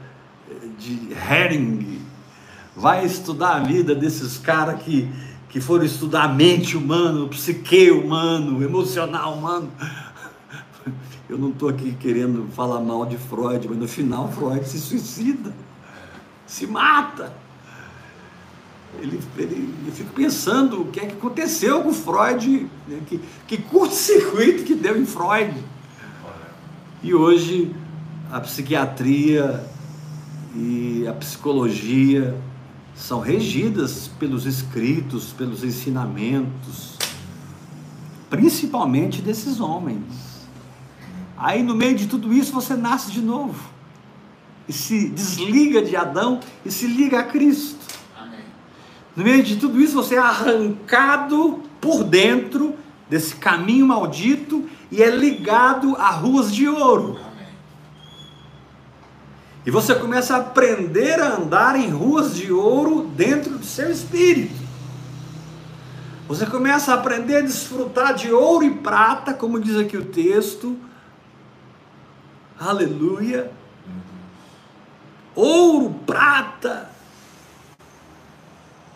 de 0.79 1.09
Hering, 1.15 2.03
vai 2.77 3.07
estudar 3.07 3.57
a 3.57 3.61
vida 3.61 3.95
desses 3.95 4.37
caras 4.37 4.83
que, 4.83 5.11
que 5.49 5.59
foram 5.59 5.87
estudar 5.87 6.25
a 6.25 6.29
mente 6.29 6.77
humana, 6.77 7.23
o 7.23 7.29
psique 7.29 7.91
humano, 7.91 8.59
o 8.59 8.63
emocional 8.63 9.35
humano. 9.35 9.73
Eu 11.27 11.39
não 11.39 11.49
estou 11.49 11.71
aqui 11.71 11.97
querendo 11.99 12.47
falar 12.53 12.81
mal 12.81 13.07
de 13.07 13.17
Freud, 13.17 13.69
mas 13.69 13.79
no 13.79 13.89
final 13.89 14.31
Freud 14.31 14.67
se 14.69 14.79
suicida, 14.79 15.55
se 16.47 16.67
mata. 16.67 17.33
Ele, 19.01 19.21
ele, 19.37 19.75
eu 19.87 19.93
fico 19.93 20.13
pensando 20.13 20.83
o 20.83 20.87
que 20.87 20.99
é 20.99 21.07
que 21.07 21.13
aconteceu 21.13 21.83
com 21.83 21.93
Freud, 21.93 22.69
né? 22.87 23.01
que, 23.07 23.21
que 23.47 23.59
curto-circuito 23.59 24.65
que 24.65 24.75
deu 24.75 25.01
em 25.01 25.07
Freud. 25.07 25.55
E 27.03 27.15
hoje 27.15 27.75
a 28.31 28.41
psiquiatria 28.41 29.65
e 30.55 31.07
a 31.07 31.13
psicologia 31.13 32.37
são 32.95 33.21
regidas 33.21 34.11
pelos 34.19 34.45
escritos, 34.45 35.33
pelos 35.33 35.63
ensinamentos, 35.63 36.99
principalmente 38.29 39.23
desses 39.23 39.61
homens. 39.61 40.03
Aí 41.37 41.63
no 41.63 41.77
meio 41.77 41.95
de 41.95 42.09
tudo 42.09 42.33
isso 42.33 42.53
você 42.53 42.75
nasce 42.75 43.13
de 43.13 43.21
novo 43.21 43.71
e 44.69 44.73
se 44.73 45.09
desliga 45.09 45.81
de 45.81 45.97
Adão 45.97 46.41
e 46.65 46.71
se 46.71 46.87
liga 46.87 47.21
a 47.21 47.23
Cristo. 47.23 47.78
No 49.17 49.25
meio 49.25 49.43
de 49.43 49.57
tudo 49.57 49.81
isso, 49.81 49.95
você 49.95 50.15
é 50.15 50.19
arrancado 50.19 51.63
por 51.81 52.05
dentro 52.05 52.75
desse 53.09 53.37
caminho 53.37 53.87
maldito 53.87 54.69
e 54.91 55.03
é 55.03 55.11
ligado 55.11 55.97
a 55.97 56.11
ruas 56.11 56.55
de 56.55 56.69
ouro. 56.69 57.19
E 59.67 59.71
você 59.71 59.95
começa 59.95 60.35
a 60.35 60.39
aprender 60.39 61.21
a 61.21 61.37
andar 61.37 61.77
em 61.77 61.91
ruas 61.91 62.35
de 62.35 62.51
ouro 62.53 63.11
dentro 63.15 63.59
do 63.59 63.65
seu 63.65 63.91
espírito. 63.91 64.69
Você 66.27 66.47
começa 66.47 66.93
a 66.93 66.95
aprender 66.95 67.37
a 67.37 67.41
desfrutar 67.41 68.15
de 68.15 68.31
ouro 68.31 68.65
e 68.65 68.71
prata, 68.71 69.33
como 69.33 69.61
diz 69.61 69.77
aqui 69.77 69.97
o 69.97 70.05
texto. 70.05 70.77
Aleluia. 72.59 73.51
Ouro, 75.35 75.95
prata, 76.07 76.91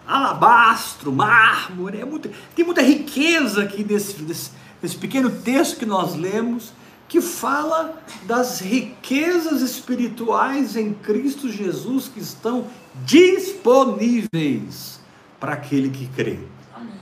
alabastro, 0.06 1.12
mármore, 1.12 2.00
é 2.00 2.04
muito, 2.04 2.30
tem 2.54 2.64
muita 2.64 2.82
riqueza 2.82 3.62
aqui 3.62 3.84
nesse, 3.84 4.22
nesse, 4.22 4.50
nesse 4.82 4.96
pequeno 4.96 5.30
texto 5.30 5.78
que 5.78 5.86
nós 5.86 6.14
lemos, 6.14 6.72
que 7.08 7.20
fala 7.20 8.02
das 8.24 8.60
riquezas 8.60 9.60
espirituais 9.60 10.76
em 10.76 10.94
Cristo 10.94 11.50
Jesus 11.50 12.08
que 12.08 12.20
estão 12.20 12.66
disponíveis 13.04 15.00
para 15.38 15.52
aquele 15.52 15.90
que 15.90 16.06
crê. 16.08 16.38
Amém. 16.74 16.94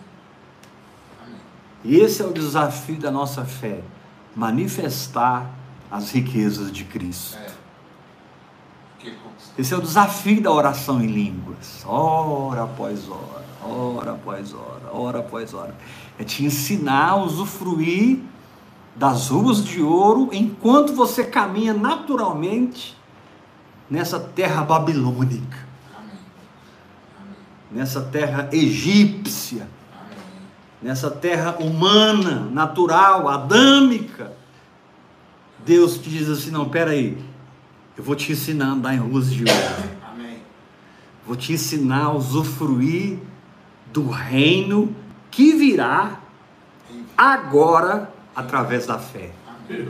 Amém. 1.23 1.41
E 1.85 2.01
esse 2.01 2.23
é 2.23 2.25
o 2.25 2.33
desafio 2.33 2.99
da 2.99 3.11
nossa 3.11 3.45
fé: 3.45 3.83
manifestar 4.35 5.55
as 5.91 6.11
riquezas 6.11 6.73
de 6.73 6.85
Cristo. 6.85 7.37
É. 7.37 7.51
Que. 8.99 9.30
Esse 9.59 9.75
é 9.75 9.77
o 9.77 9.83
desafio 9.83 10.41
da 10.41 10.51
oração 10.51 11.03
em 11.03 11.07
línguas. 11.07 11.85
Hora 11.87 12.65
após 12.65 13.09
hora, 13.09 13.45
hora 13.63 14.13
após 14.13 14.55
hora, 14.55 14.93
hora 14.93 15.19
após 15.19 15.53
hora. 15.53 15.75
É 16.19 16.25
te 16.25 16.45
ensinar 16.45 17.11
a 17.11 17.17
usufruir 17.17 18.21
das 18.95 19.29
ruas 19.29 19.65
de 19.65 19.83
ouro 19.83 20.31
enquanto 20.33 20.95
você 20.95 21.25
caminha 21.25 21.73
naturalmente 21.73 22.97
nessa 23.89 24.21
terra 24.21 24.63
babilônica, 24.63 25.59
nessa 27.71 28.01
terra 28.01 28.49
egípcia, 28.53 29.69
nessa 30.81 31.11
terra 31.11 31.57
humana, 31.59 32.49
natural, 32.51 33.29
adâmica. 33.29 34.33
Deus 35.65 35.99
te 35.99 36.09
diz 36.09 36.29
assim: 36.29 36.51
não, 36.51 36.69
peraí, 36.69 37.19
eu 37.97 38.05
vou 38.05 38.15
te 38.15 38.33
ensinar 38.33 38.67
a 38.67 38.71
andar 38.71 38.95
em 38.95 38.99
ruas 38.99 39.31
de 39.31 39.45
ouro. 39.45 39.91
Amém. 40.13 40.39
Vou 41.27 41.37
te 41.37 41.53
ensinar 41.53 42.05
a 42.05 42.13
usufruir 42.13 43.19
do 43.93 44.09
reino 44.09 44.95
que 45.31 45.53
virá 45.53 46.21
agora 47.17 48.13
através 48.35 48.87
da 48.87 48.99
fé. 48.99 49.31
Amém. 49.69 49.89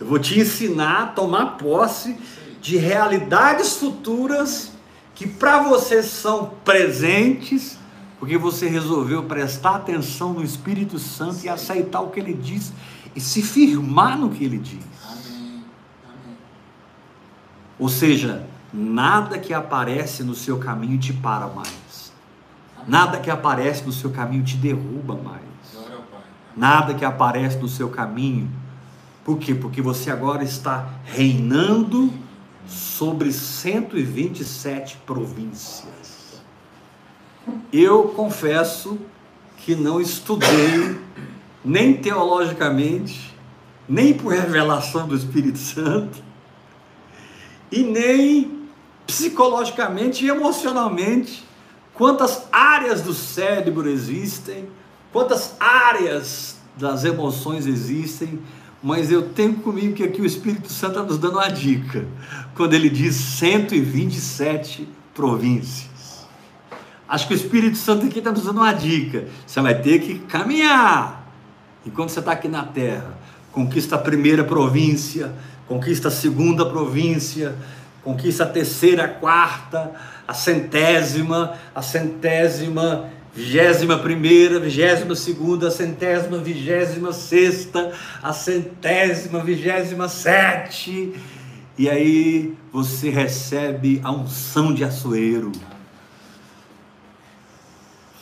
Eu 0.00 0.06
vou 0.06 0.18
te 0.18 0.40
ensinar 0.40 1.02
a 1.02 1.06
tomar 1.06 1.58
posse 1.58 2.16
de 2.60 2.76
realidades 2.76 3.76
futuras 3.76 4.72
que 5.14 5.26
para 5.26 5.62
você 5.62 6.02
são 6.02 6.54
presentes, 6.64 7.78
Porque 8.18 8.38
você 8.38 8.68
resolveu 8.68 9.24
prestar 9.24 9.76
atenção 9.76 10.32
no 10.32 10.44
Espírito 10.44 10.96
Santo 10.96 11.44
e 11.44 11.48
aceitar 11.48 12.00
o 12.00 12.10
que 12.10 12.20
ele 12.20 12.34
diz 12.34 12.72
e 13.16 13.20
se 13.20 13.42
firmar 13.42 14.16
no 14.16 14.30
que 14.30 14.44
ele 14.44 14.58
diz. 14.58 14.84
Ou 17.82 17.88
seja, 17.88 18.46
nada 18.72 19.40
que 19.40 19.52
aparece 19.52 20.22
no 20.22 20.36
seu 20.36 20.56
caminho 20.56 21.00
te 21.00 21.12
para 21.12 21.48
mais. 21.48 22.12
Nada 22.86 23.18
que 23.18 23.28
aparece 23.28 23.82
no 23.82 23.90
seu 23.90 24.12
caminho 24.12 24.44
te 24.44 24.56
derruba 24.56 25.16
mais. 25.16 25.42
Nada 26.56 26.94
que 26.94 27.04
aparece 27.04 27.58
no 27.58 27.66
seu 27.68 27.88
caminho. 27.88 28.48
Por 29.24 29.36
quê? 29.36 29.52
Porque 29.52 29.82
você 29.82 30.12
agora 30.12 30.44
está 30.44 30.90
reinando 31.04 32.12
sobre 32.68 33.32
127 33.32 34.98
províncias. 35.04 36.40
Eu 37.72 38.10
confesso 38.10 38.96
que 39.56 39.74
não 39.74 40.00
estudei 40.00 41.00
nem 41.64 41.94
teologicamente, 41.94 43.36
nem 43.88 44.14
por 44.14 44.32
revelação 44.32 45.08
do 45.08 45.16
Espírito 45.16 45.58
Santo, 45.58 46.30
e 47.72 47.82
nem 47.82 48.68
psicologicamente 49.06 50.24
e 50.24 50.28
emocionalmente 50.28 51.44
quantas 51.94 52.46
áreas 52.52 53.00
do 53.00 53.14
cérebro 53.14 53.88
existem, 53.88 54.68
quantas 55.12 55.56
áreas 55.58 56.56
das 56.76 57.04
emoções 57.04 57.66
existem, 57.66 58.40
mas 58.82 59.10
eu 59.10 59.30
tenho 59.30 59.54
comigo 59.54 59.94
que 59.94 60.02
aqui 60.02 60.20
o 60.20 60.26
Espírito 60.26 60.70
Santo 60.72 60.92
está 60.92 61.02
nos 61.02 61.18
dando 61.18 61.34
uma 61.34 61.48
dica, 61.48 62.06
quando 62.54 62.74
ele 62.74 62.90
diz 62.90 63.14
127 63.14 64.88
províncias. 65.14 66.26
Acho 67.08 67.28
que 67.28 67.34
o 67.34 67.36
Espírito 67.36 67.76
Santo 67.76 68.06
aqui 68.06 68.18
está 68.18 68.32
nos 68.32 68.44
dando 68.44 68.56
uma 68.56 68.72
dica. 68.72 69.28
Você 69.46 69.60
vai 69.60 69.80
ter 69.80 70.00
que 70.00 70.18
caminhar. 70.20 71.30
Enquanto 71.84 72.08
você 72.08 72.20
está 72.20 72.32
aqui 72.32 72.48
na 72.48 72.64
terra, 72.64 73.18
conquista 73.52 73.96
a 73.96 73.98
primeira 73.98 74.42
província, 74.42 75.34
conquista 75.72 76.08
a 76.08 76.10
segunda 76.10 76.66
província, 76.66 77.56
conquista 78.04 78.44
a 78.44 78.46
terceira, 78.46 79.04
a 79.04 79.08
quarta, 79.08 79.92
a 80.28 80.34
centésima, 80.34 81.54
a 81.74 81.80
centésima, 81.80 83.08
vigésima 83.34 83.98
primeira, 83.98 84.60
vigésima 84.60 85.14
segunda, 85.14 85.68
a 85.68 85.70
centésima, 85.70 86.36
vigésima 86.36 87.10
sexta, 87.10 87.90
a 88.22 88.34
centésima, 88.34 89.42
vigésima 89.42 90.08
sete, 90.10 91.14
e 91.78 91.88
aí 91.88 92.54
você 92.70 93.08
recebe 93.08 93.98
a 94.04 94.12
unção 94.12 94.74
de 94.74 94.84
açoeiro. 94.84 95.52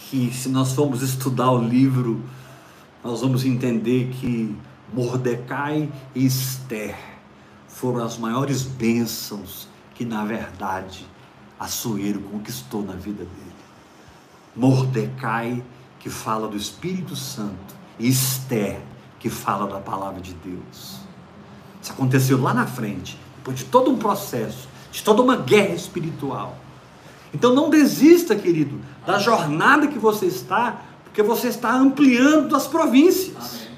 Que 0.09 0.33
se 0.33 0.49
nós 0.49 0.73
formos 0.73 1.03
estudar 1.03 1.51
o 1.51 1.61
livro, 1.61 2.23
nós 3.03 3.23
vamos 3.23 3.45
entender 3.45 4.11
que 4.21 4.55
Mordecai 4.93 5.89
e 6.15 6.27
Esther 6.27 7.10
foram 7.81 8.05
as 8.05 8.19
maiores 8.19 8.63
bênçãos 8.63 9.67
que, 9.95 10.05
na 10.05 10.23
verdade, 10.23 11.07
Açoeiro 11.59 12.21
conquistou 12.21 12.83
na 12.83 12.93
vida 12.93 13.25
dele. 13.25 13.55
Mordecai, 14.55 15.65
que 15.99 16.11
fala 16.11 16.47
do 16.47 16.59
Espírito 16.59 17.17
Santo, 17.17 17.75
e 17.99 18.07
Esther, 18.07 18.83
que 19.19 19.31
fala 19.31 19.67
da 19.67 19.81
palavra 19.81 20.21
de 20.21 20.35
Deus. 20.35 21.01
Isso 21.81 21.93
aconteceu 21.93 22.39
lá 22.43 22.53
na 22.53 22.67
frente, 22.67 23.19
depois 23.37 23.57
de 23.57 23.65
todo 23.65 23.91
um 23.91 23.97
processo, 23.97 24.69
de 24.93 25.03
toda 25.03 25.23
uma 25.23 25.37
guerra 25.37 25.75
espiritual. 25.75 26.59
Então 27.33 27.55
não 27.55 27.71
desista, 27.71 28.37
querido, 28.37 28.79
da 29.07 29.19
jornada 29.19 29.87
que 29.87 29.99
você 29.99 30.27
está, 30.27 30.83
porque 31.03 31.23
você 31.23 31.49
está 31.49 31.73
ampliando 31.73 32.55
as 32.55 32.67
províncias. 32.67 33.55
Amém. 33.55 33.71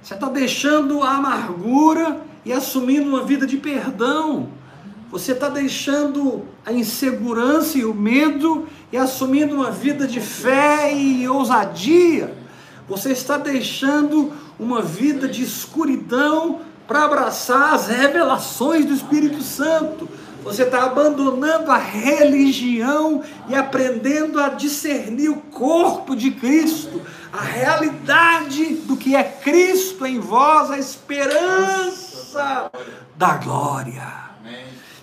Você 0.00 0.14
está 0.14 0.28
deixando 0.28 1.02
a 1.02 1.16
amargura 1.16 2.25
e 2.46 2.52
assumindo 2.52 3.08
uma 3.10 3.24
vida 3.24 3.44
de 3.44 3.56
perdão. 3.56 4.50
Você 5.10 5.32
está 5.32 5.48
deixando 5.48 6.44
a 6.64 6.72
insegurança 6.72 7.76
e 7.76 7.84
o 7.84 7.92
medo 7.92 8.68
e 8.92 8.96
assumindo 8.96 9.56
uma 9.56 9.72
vida 9.72 10.06
de 10.06 10.20
fé 10.20 10.94
e 10.94 11.28
ousadia. 11.28 12.32
Você 12.88 13.10
está 13.10 13.36
deixando 13.36 14.32
uma 14.60 14.80
vida 14.80 15.26
de 15.26 15.42
escuridão 15.42 16.60
para 16.86 17.02
abraçar 17.02 17.74
as 17.74 17.88
revelações 17.88 18.84
do 18.84 18.94
Espírito 18.94 19.42
Santo. 19.42 20.08
Você 20.44 20.62
está 20.62 20.84
abandonando 20.84 21.72
a 21.72 21.78
religião 21.78 23.22
e 23.48 23.56
aprendendo 23.56 24.38
a 24.38 24.50
discernir 24.50 25.30
o 25.30 25.36
corpo 25.36 26.14
de 26.14 26.30
Cristo, 26.30 27.02
a 27.32 27.42
realidade 27.42 28.76
do 28.86 28.96
que 28.96 29.16
é 29.16 29.24
Cristo 29.24 30.06
em 30.06 30.20
vós, 30.20 30.70
a 30.70 30.78
esperança 30.78 32.05
da 33.16 33.36
glória. 33.36 34.26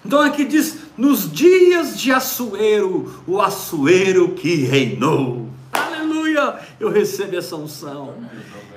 Então 0.06 0.22
aqui 0.22 0.46
diz: 0.46 0.78
nos 0.98 1.32
dias 1.32 2.00
de 2.00 2.12
Assuero, 2.12 3.24
o 3.26 3.42
Assuero 3.42 4.30
que 4.30 4.56
reinou. 4.56 5.50
Aleluia! 5.72 6.60
Eu 6.80 6.90
recebo 6.90 7.36
essa 7.36 7.56
unção. 7.56 8.14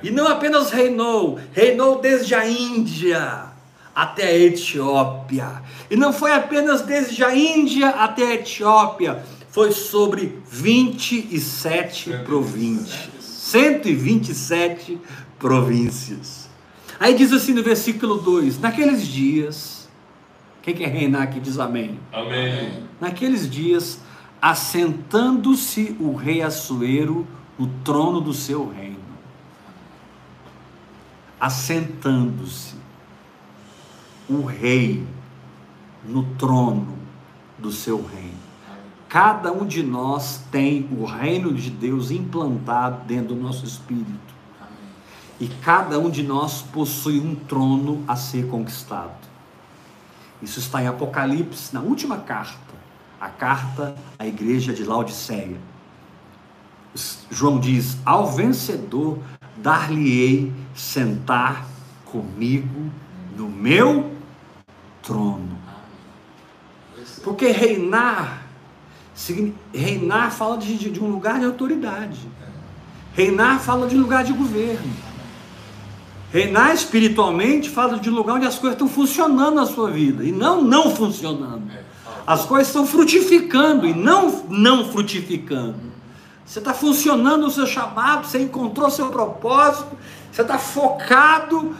E 0.02 0.10
não 0.10 0.28
apenas 0.28 0.70
reinou, 0.70 1.38
reinou 1.52 2.00
desde 2.00 2.34
a 2.34 2.48
Índia 2.48 3.46
até 3.94 4.26
a 4.26 4.38
Etiópia. 4.38 5.62
E 5.90 5.96
não 5.96 6.12
foi 6.12 6.32
apenas 6.32 6.82
desde 6.82 7.24
a 7.24 7.34
Índia 7.34 7.88
até 7.90 8.22
a 8.22 8.34
Etiópia, 8.34 9.24
foi 9.50 9.72
sobre 9.72 10.38
27 10.50 12.10
províncias. 12.24 13.10
127 13.20 15.00
províncias. 15.38 16.45
Aí 16.98 17.14
diz 17.14 17.32
assim 17.32 17.52
no 17.52 17.62
versículo 17.62 18.18
2: 18.18 18.58
Naqueles 18.58 19.06
dias, 19.06 19.88
quem 20.62 20.74
quer 20.74 20.88
reinar 20.88 21.22
aqui 21.22 21.38
diz 21.38 21.58
amém. 21.58 21.98
Amém. 22.12 22.84
Naqueles 23.00 23.48
dias, 23.48 24.00
assentando-se 24.40 25.96
o 26.00 26.14
rei 26.14 26.42
Assuero 26.42 27.26
no 27.58 27.68
trono 27.84 28.20
do 28.20 28.32
seu 28.32 28.68
reino. 28.68 28.96
Assentando-se 31.38 32.74
o 34.28 34.42
rei 34.44 35.04
no 36.04 36.24
trono 36.36 36.96
do 37.58 37.70
seu 37.70 38.04
reino. 38.04 38.46
Cada 39.08 39.52
um 39.52 39.64
de 39.64 39.82
nós 39.82 40.42
tem 40.50 40.88
o 40.90 41.04
reino 41.04 41.54
de 41.54 41.70
Deus 41.70 42.10
implantado 42.10 43.04
dentro 43.06 43.34
do 43.34 43.40
nosso 43.40 43.64
espírito. 43.64 44.35
E 45.38 45.48
cada 45.48 45.98
um 45.98 46.08
de 46.10 46.22
nós 46.22 46.62
possui 46.62 47.20
um 47.20 47.34
trono 47.34 48.02
a 48.08 48.16
ser 48.16 48.46
conquistado. 48.48 49.26
Isso 50.42 50.58
está 50.58 50.82
em 50.82 50.86
Apocalipse, 50.86 51.74
na 51.74 51.80
última 51.80 52.18
carta, 52.18 52.74
a 53.20 53.28
carta 53.28 53.94
à 54.18 54.26
igreja 54.26 54.72
de 54.72 54.84
Laodiceia. 54.84 55.58
João 57.30 57.58
diz: 57.60 57.98
Ao 58.04 58.30
vencedor 58.32 59.18
dar-lhe-ei 59.58 60.52
sentar 60.74 61.66
comigo 62.04 62.90
no 63.36 63.48
meu 63.48 64.12
trono. 65.02 65.58
Porque 67.22 67.48
reinar, 67.48 68.42
reinar 69.74 70.30
fala 70.30 70.56
de, 70.56 70.76
de- 70.90 71.00
um 71.00 71.08
lugar 71.10 71.38
de 71.40 71.44
autoridade. 71.44 72.20
Reinar 73.14 73.58
fala 73.60 73.86
de 73.86 73.96
lugar 73.96 74.24
de 74.24 74.32
governo. 74.32 74.92
Reinar 76.32 76.74
espiritualmente 76.74 77.70
fala 77.70 77.98
de 77.98 78.10
lugar 78.10 78.36
onde 78.36 78.46
as 78.46 78.58
coisas 78.58 78.74
estão 78.74 78.88
funcionando 78.88 79.54
na 79.54 79.66
sua 79.66 79.90
vida 79.90 80.24
e 80.24 80.32
não 80.32 80.60
não 80.62 80.94
funcionando. 80.94 81.70
As 82.26 82.44
coisas 82.44 82.66
estão 82.68 82.86
frutificando 82.86 83.86
e 83.86 83.94
não 83.94 84.44
não 84.48 84.90
frutificando. 84.90 85.86
Você 86.44 86.58
está 86.58 86.74
funcionando 86.74 87.42
no 87.42 87.50
seu 87.50 87.66
chamado, 87.66 88.26
você 88.26 88.40
encontrou 88.40 88.90
seu 88.90 89.08
propósito, 89.08 89.96
você 90.32 90.42
está 90.42 90.58
focado 90.58 91.74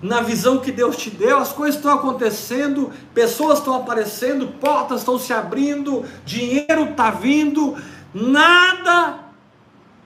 na 0.00 0.20
visão 0.20 0.58
que 0.58 0.70
Deus 0.70 0.96
te 0.96 1.10
deu, 1.10 1.38
as 1.38 1.52
coisas 1.52 1.76
estão 1.76 1.92
acontecendo, 1.92 2.92
pessoas 3.12 3.58
estão 3.58 3.74
aparecendo, 3.74 4.46
portas 4.60 5.00
estão 5.00 5.18
se 5.18 5.32
abrindo, 5.32 6.04
dinheiro 6.24 6.90
está 6.90 7.10
vindo, 7.10 7.76
nada 8.14 9.20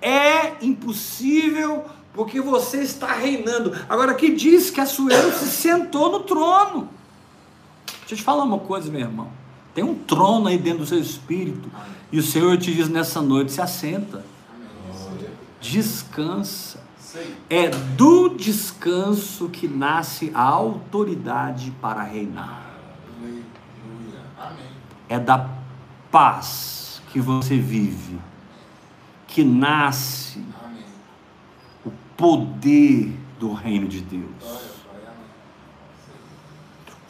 é 0.00 0.54
impossível 0.62 1.84
porque 2.14 2.40
você 2.40 2.82
está 2.82 3.14
reinando. 3.14 3.72
Agora, 3.88 4.14
que 4.14 4.34
diz 4.34 4.70
que 4.70 4.80
Assuero 4.80 5.32
se 5.32 5.46
sentou 5.46 6.10
no 6.12 6.20
trono? 6.20 6.88
Deixa 8.00 8.14
eu 8.14 8.16
te 8.18 8.22
falar 8.22 8.44
uma 8.44 8.58
coisa, 8.58 8.90
meu 8.90 9.00
irmão. 9.00 9.30
Tem 9.74 9.82
um 9.82 9.94
trono 9.94 10.48
aí 10.48 10.58
dentro 10.58 10.80
do 10.80 10.86
seu 10.86 10.98
espírito. 10.98 11.70
E 12.10 12.18
o 12.18 12.22
Senhor 12.22 12.58
te 12.58 12.74
diz 12.74 12.88
nessa 12.88 13.22
noite: 13.22 13.52
se 13.52 13.60
assenta, 13.60 14.24
descansa. 15.60 16.82
É 17.48 17.68
do 17.68 18.30
descanso 18.30 19.50
que 19.50 19.68
nasce 19.68 20.30
a 20.34 20.42
autoridade 20.42 21.70
para 21.80 22.02
reinar. 22.02 22.70
É 25.08 25.18
da 25.18 25.50
paz 26.10 27.02
que 27.10 27.20
você 27.20 27.58
vive, 27.58 28.18
que 29.26 29.44
nasce 29.44 30.42
poder 32.16 33.12
do 33.38 33.52
reino 33.52 33.88
de 33.88 34.00
Deus. 34.00 34.72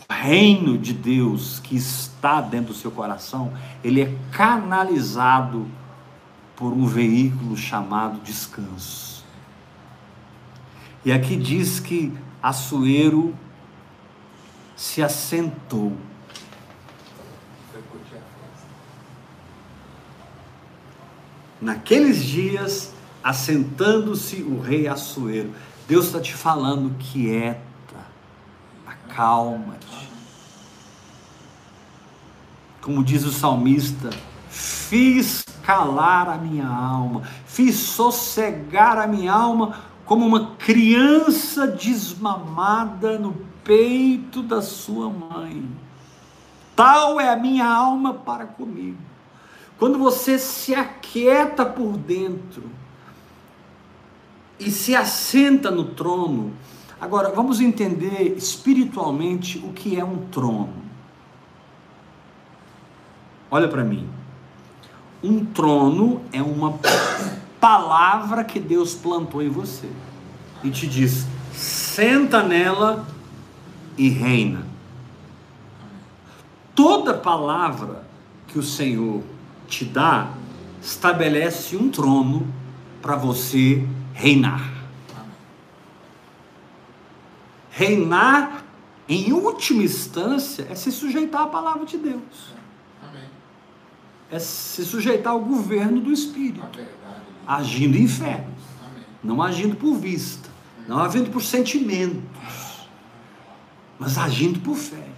O 0.09 0.13
reino 0.13 0.79
de 0.79 0.93
Deus 0.93 1.59
que 1.61 1.77
está 1.77 2.41
dentro 2.41 2.73
do 2.73 2.79
seu 2.79 2.91
coração, 2.91 3.53
ele 3.83 4.03
é 4.03 4.17
canalizado 4.31 5.67
por 6.57 6.73
um 6.73 6.87
veículo 6.87 7.57
chamado 7.57 8.21
descanso. 8.21 9.25
E 11.05 11.11
aqui 11.11 11.37
diz 11.37 11.81
que 11.81 12.13
Assuero 12.43 13.33
se 14.77 15.01
assentou. 15.01 15.97
Naqueles 21.61 22.25
dias, 22.25 22.92
assentando-se 23.23 24.43
o 24.43 24.61
rei 24.61 24.89
Assuero. 24.89 25.53
Deus 25.89 26.07
está 26.07 26.21
te 26.21 26.35
falando, 26.35 26.95
quieta, 26.99 27.61
acalma-te. 28.87 30.11
Como 32.81 33.05
diz 33.05 33.25
o 33.25 33.31
salmista, 33.31 34.11
fiz 34.49 35.45
calar 35.63 36.29
a 36.29 36.37
minha 36.37 36.67
alma, 36.67 37.23
fiz 37.47 37.77
sossegar 37.77 38.99
a 38.99 39.07
minha 39.07 39.33
alma 39.33 39.81
como 40.05 40.27
uma 40.27 40.57
criança 40.57 41.67
desmamada 41.67 43.19
no 43.19 43.35
peito 43.63 44.43
da 44.43 44.61
sua 44.61 45.09
mãe. 45.09 45.69
Tal 46.75 47.21
é 47.21 47.29
a 47.29 47.37
minha 47.37 47.67
alma 47.67 48.15
para 48.15 48.47
comigo. 48.47 48.99
Quando 49.79 49.99
você 49.99 50.39
se 50.39 50.75
aquieta 50.75 51.65
por 51.65 51.97
dentro 51.97 52.71
e 54.65 54.71
se 54.71 54.95
assenta 54.95 55.71
no 55.71 55.85
trono, 55.85 56.53
agora 57.01 57.31
vamos 57.31 57.61
entender 57.61 58.35
espiritualmente 58.37 59.59
o 59.59 59.73
que 59.73 59.99
é 59.99 60.05
um 60.05 60.19
trono. 60.27 60.83
Olha 63.51 63.69
para 63.69 63.85
mim. 63.85 64.09
Um 65.23 65.45
trono 65.45 66.23
é 66.33 66.43
uma 66.43 66.79
palavra 67.61 68.43
que 68.43 68.59
Deus 68.59 68.95
plantou 68.95 69.43
em 69.43 69.49
você 69.49 69.89
e 70.65 70.71
te 70.71 70.87
diz: 70.87 71.27
senta 71.53 72.43
nela 72.43 73.07
e 73.97 74.09
reina. 74.09 74.67
Toda 76.75 77.15
palavra 77.15 78.05
que 78.49 78.59
o 78.59 78.63
Senhor 78.63 79.23
te 79.69 79.85
dá 79.85 80.31
estabelece 80.81 81.77
um 81.77 81.91
trono 81.91 82.47
para 83.01 83.17
você 83.17 83.87
reinar. 84.13 84.71
Reinar, 87.71 88.65
em 89.09 89.33
última 89.33 89.83
instância, 89.83 90.67
é 90.71 90.75
se 90.75 90.93
sujeitar 90.93 91.43
à 91.43 91.47
palavra 91.47 91.87
de 91.87 91.97
Deus, 91.97 92.53
Amém. 93.03 93.25
é 94.31 94.39
se 94.39 94.85
sujeitar 94.85 95.33
ao 95.33 95.41
governo 95.41 96.01
do 96.01 96.13
Espírito, 96.13 96.61
verdade. 96.77 97.23
agindo 97.47 97.97
em 97.97 98.07
fé, 98.07 98.47
Amém. 98.85 99.05
não 99.25 99.43
agindo 99.43 99.75
por 99.75 99.95
vista, 99.95 100.51
não 100.87 100.99
agindo 100.99 101.31
por 101.31 101.43
sentimentos, 101.43 102.87
mas 103.99 104.19
agindo 104.19 104.61
por 104.61 104.77
fé. 104.77 105.09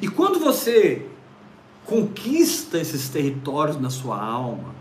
E 0.00 0.08
quando 0.08 0.38
você 0.38 1.06
conquista 1.84 2.78
esses 2.78 3.08
territórios 3.10 3.78
na 3.78 3.90
sua 3.90 4.18
alma, 4.22 4.74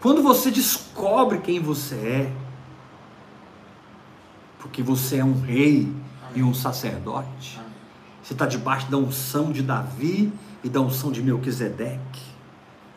quando 0.00 0.22
você 0.22 0.50
descobre 0.50 1.38
quem 1.38 1.60
você 1.60 1.94
é, 1.94 2.32
porque 4.58 4.82
você 4.82 5.18
é 5.18 5.24
um 5.24 5.40
rei 5.40 5.92
e 6.34 6.42
um 6.42 6.54
sacerdote, 6.54 7.58
Amém. 7.58 7.72
você 8.22 8.32
está 8.32 8.46
debaixo 8.46 8.90
da 8.90 8.96
unção 8.96 9.50
de 9.50 9.62
Davi 9.62 10.32
e 10.62 10.68
da 10.68 10.80
unção 10.80 11.10
de 11.10 11.22
Melquisedeque. 11.22 12.22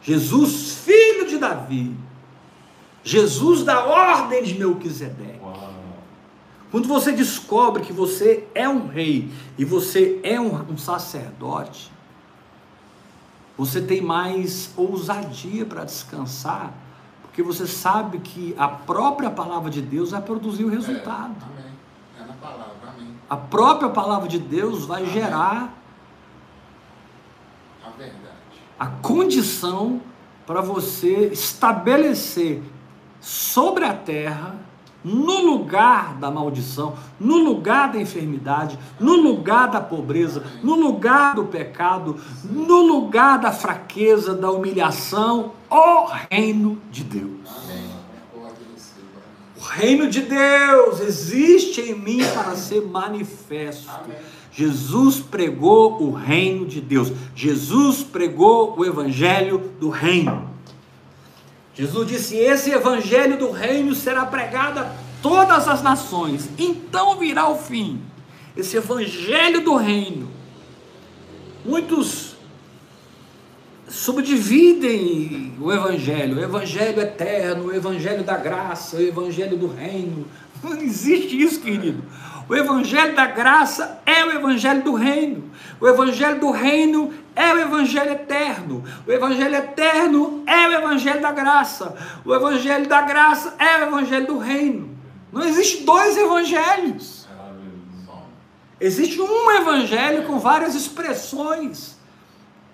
Jesus, 0.01 0.79
filho 0.83 1.27
de 1.27 1.37
Davi. 1.37 1.95
Jesus 3.03 3.63
da 3.63 3.83
ordem 3.85 4.43
de 4.43 4.57
Melquisedeque. 4.57 5.39
Quando 6.71 6.87
você 6.87 7.11
descobre 7.11 7.83
que 7.83 7.91
você 7.91 8.47
é 8.55 8.67
um 8.67 8.87
rei 8.87 9.29
e 9.57 9.65
você 9.65 10.19
é 10.23 10.39
um, 10.39 10.55
um 10.71 10.77
sacerdote, 10.77 11.91
você 13.57 13.81
tem 13.81 14.01
mais 14.01 14.71
ousadia 14.77 15.65
para 15.65 15.83
descansar, 15.83 16.73
porque 17.41 17.57
você 17.57 17.67
sabe 17.67 18.19
que 18.19 18.55
a 18.57 18.67
própria 18.67 19.29
palavra 19.29 19.69
de 19.69 19.81
Deus 19.81 20.11
vai 20.11 20.21
produzir 20.21 20.63
o 20.63 20.69
resultado. 20.69 21.35
É, 21.41 21.61
amém. 21.61 21.73
É 22.19 22.23
na 22.25 22.33
palavra. 22.33 22.89
Amém. 22.95 23.15
A 23.29 23.37
própria 23.37 23.89
palavra 23.89 24.27
de 24.29 24.37
Deus 24.39 24.85
vai 24.85 25.05
gerar 25.07 25.73
A 27.83 27.89
verdade. 27.97 28.35
a 28.79 28.87
condição 28.87 30.01
para 30.45 30.61
você 30.61 31.27
estabelecer 31.27 32.61
sobre 33.19 33.85
a 33.85 33.93
terra, 33.93 34.55
no 35.03 35.41
lugar 35.45 36.15
da 36.15 36.29
maldição, 36.29 36.95
no 37.19 37.37
lugar 37.37 37.91
da 37.91 37.99
enfermidade, 37.99 38.77
no 38.99 39.15
lugar 39.15 39.67
da 39.69 39.81
pobreza, 39.81 40.43
no 40.61 40.75
lugar 40.75 41.35
do 41.35 41.45
pecado, 41.45 42.17
no 42.43 42.81
lugar 42.81 43.39
da 43.39 43.51
fraqueza, 43.51 44.35
da 44.35 44.51
humilhação, 44.51 45.53
o 45.69 46.05
reino 46.29 46.79
de 46.91 47.03
Deus. 47.03 47.31
O 49.57 49.63
reino 49.63 50.09
de 50.09 50.21
Deus 50.21 50.99
existe 50.99 51.81
em 51.81 51.95
mim 51.95 52.19
para 52.33 52.55
ser 52.55 52.81
manifesto. 52.81 53.89
Jesus 54.51 55.19
pregou 55.19 56.01
o 56.03 56.11
reino 56.11 56.65
de 56.65 56.81
Deus. 56.81 57.11
Jesus 57.33 58.03
pregou 58.03 58.77
o 58.77 58.85
evangelho 58.85 59.71
do 59.79 59.89
reino. 59.89 60.50
Jesus 61.73 62.07
disse: 62.07 62.35
Esse 62.37 62.71
evangelho 62.71 63.37
do 63.37 63.51
reino 63.51 63.95
será 63.95 64.25
pregado 64.25 64.79
a 64.79 64.93
todas 65.21 65.67
as 65.67 65.81
nações. 65.81 66.49
Então 66.57 67.17
virá 67.17 67.49
o 67.49 67.57
fim. 67.57 68.01
Esse 68.55 68.77
evangelho 68.77 69.61
do 69.61 69.75
reino. 69.75 70.29
Muitos 71.63 72.35
subdividem 73.87 75.53
o 75.59 75.71
evangelho, 75.71 76.37
o 76.37 76.43
evangelho 76.43 77.01
eterno, 77.01 77.65
o 77.65 77.75
evangelho 77.75 78.23
da 78.23 78.37
graça, 78.37 78.97
o 78.97 79.01
evangelho 79.01 79.57
do 79.57 79.67
reino. 79.67 80.25
Não 80.63 80.77
existe 80.77 81.39
isso, 81.39 81.59
querido. 81.59 82.03
O 82.51 82.55
evangelho 82.57 83.15
da 83.15 83.27
graça 83.27 84.01
é 84.05 84.25
o 84.25 84.31
evangelho 84.33 84.83
do 84.83 84.93
reino. 84.93 85.49
O 85.79 85.87
evangelho 85.87 86.37
do 86.37 86.51
reino 86.51 87.13
é 87.33 87.53
o 87.53 87.59
evangelho 87.59 88.11
eterno. 88.11 88.83
O 89.07 89.09
evangelho 89.09 89.55
eterno 89.55 90.43
é 90.45 90.67
o 90.67 90.73
evangelho 90.73 91.21
da 91.21 91.31
graça. 91.31 91.95
O 92.25 92.35
evangelho 92.35 92.89
da 92.89 93.03
graça 93.03 93.55
é 93.57 93.77
o 93.77 93.87
evangelho 93.87 94.27
do 94.27 94.37
reino. 94.37 94.89
Não 95.31 95.45
existe 95.45 95.85
dois 95.85 96.17
evangelhos. 96.17 97.25
Existe 98.81 99.21
um 99.21 99.51
evangelho 99.51 100.27
com 100.27 100.37
várias 100.37 100.75
expressões, 100.75 101.95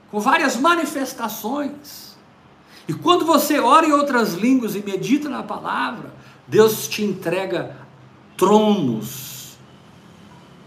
com 0.09 0.19
várias 0.19 0.55
manifestações. 0.57 2.17
E 2.87 2.95
quando 2.95 3.27
você 3.27 3.59
ora 3.59 3.85
em 3.85 3.91
outras 3.91 4.33
línguas 4.33 4.75
e 4.75 4.81
medita 4.81 5.29
na 5.29 5.43
palavra, 5.43 6.11
Deus 6.47 6.87
te 6.87 7.03
entrega 7.03 7.77
tronos 8.35 9.36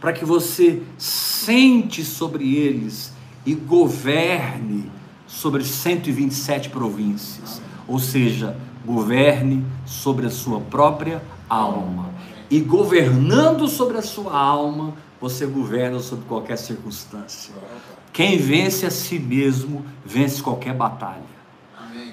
para 0.01 0.13
que 0.13 0.25
você 0.25 0.83
sente 0.97 2.05
sobre 2.05 2.57
eles 2.57 3.13
e 3.45 3.55
governe 3.55 4.91
sobre 5.27 5.65
127 5.65 6.71
províncias, 6.71 7.61
ou 7.87 7.99
seja, 7.99 8.57
governe 8.85 9.65
sobre 9.85 10.27
a 10.27 10.31
sua 10.31 10.61
própria 10.61 11.23
alma. 11.49 12.11
E 12.51 12.59
governando 12.61 13.69
sobre 13.69 13.99
a 13.99 14.03
sua 14.03 14.37
alma, 14.37 14.95
você 15.21 15.47
governa 15.47 16.01
sobre 16.01 16.25
qualquer 16.25 16.57
circunstância. 16.57 17.55
Quem 18.13 18.39
vence 18.39 18.87
a 18.87 18.91
si 18.91 19.19
mesmo, 19.19 19.85
vence 20.05 20.43
qualquer 20.43 20.75
batalha. 20.75 21.41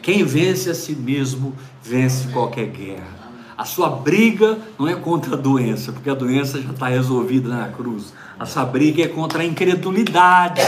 Quem 0.01 0.23
vence 0.23 0.69
a 0.69 0.75
si 0.75 0.95
mesmo, 0.95 1.55
vence 1.81 2.27
qualquer 2.27 2.67
guerra. 2.67 3.26
A 3.57 3.65
sua 3.65 3.89
briga 3.89 4.59
não 4.77 4.87
é 4.87 4.93
contra 4.93 5.33
a 5.33 5.37
doença, 5.37 5.91
porque 5.91 6.09
a 6.09 6.13
doença 6.13 6.61
já 6.61 6.69
está 6.69 6.87
resolvida 6.89 7.49
na 7.49 7.69
cruz. 7.69 8.13
A 8.37 8.45
sua 8.45 8.63
briga 8.63 9.01
é 9.01 9.07
contra 9.07 9.41
a 9.41 9.45
incredulidade. 9.45 10.61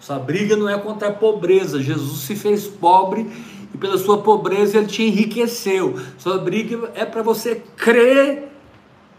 Sua 0.00 0.18
briga 0.18 0.56
não 0.56 0.66
é 0.66 0.78
contra 0.78 1.08
a 1.08 1.12
pobreza. 1.12 1.82
Jesus 1.82 2.22
se 2.22 2.34
fez 2.34 2.66
pobre 2.66 3.30
e 3.74 3.76
pela 3.76 3.98
sua 3.98 4.22
pobreza 4.22 4.78
ele 4.78 4.86
te 4.86 5.02
enriqueceu. 5.02 6.00
Sua 6.16 6.38
briga 6.38 6.90
é 6.94 7.04
para 7.04 7.20
você 7.20 7.62
crer 7.76 8.50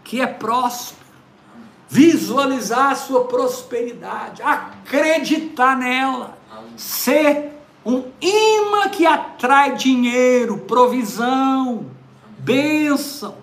que 0.03 0.19
é 0.19 0.25
próspero, 0.25 1.05
visualizar 1.87 2.93
a 2.93 2.95
sua 2.95 3.25
prosperidade, 3.25 4.41
acreditar 4.41 5.77
nela, 5.77 6.35
ser 6.75 7.51
um 7.85 8.05
imã 8.19 8.89
que 8.89 9.05
atrai 9.05 9.75
dinheiro, 9.75 10.57
provisão, 10.57 11.98
bênçãos. 12.49 13.35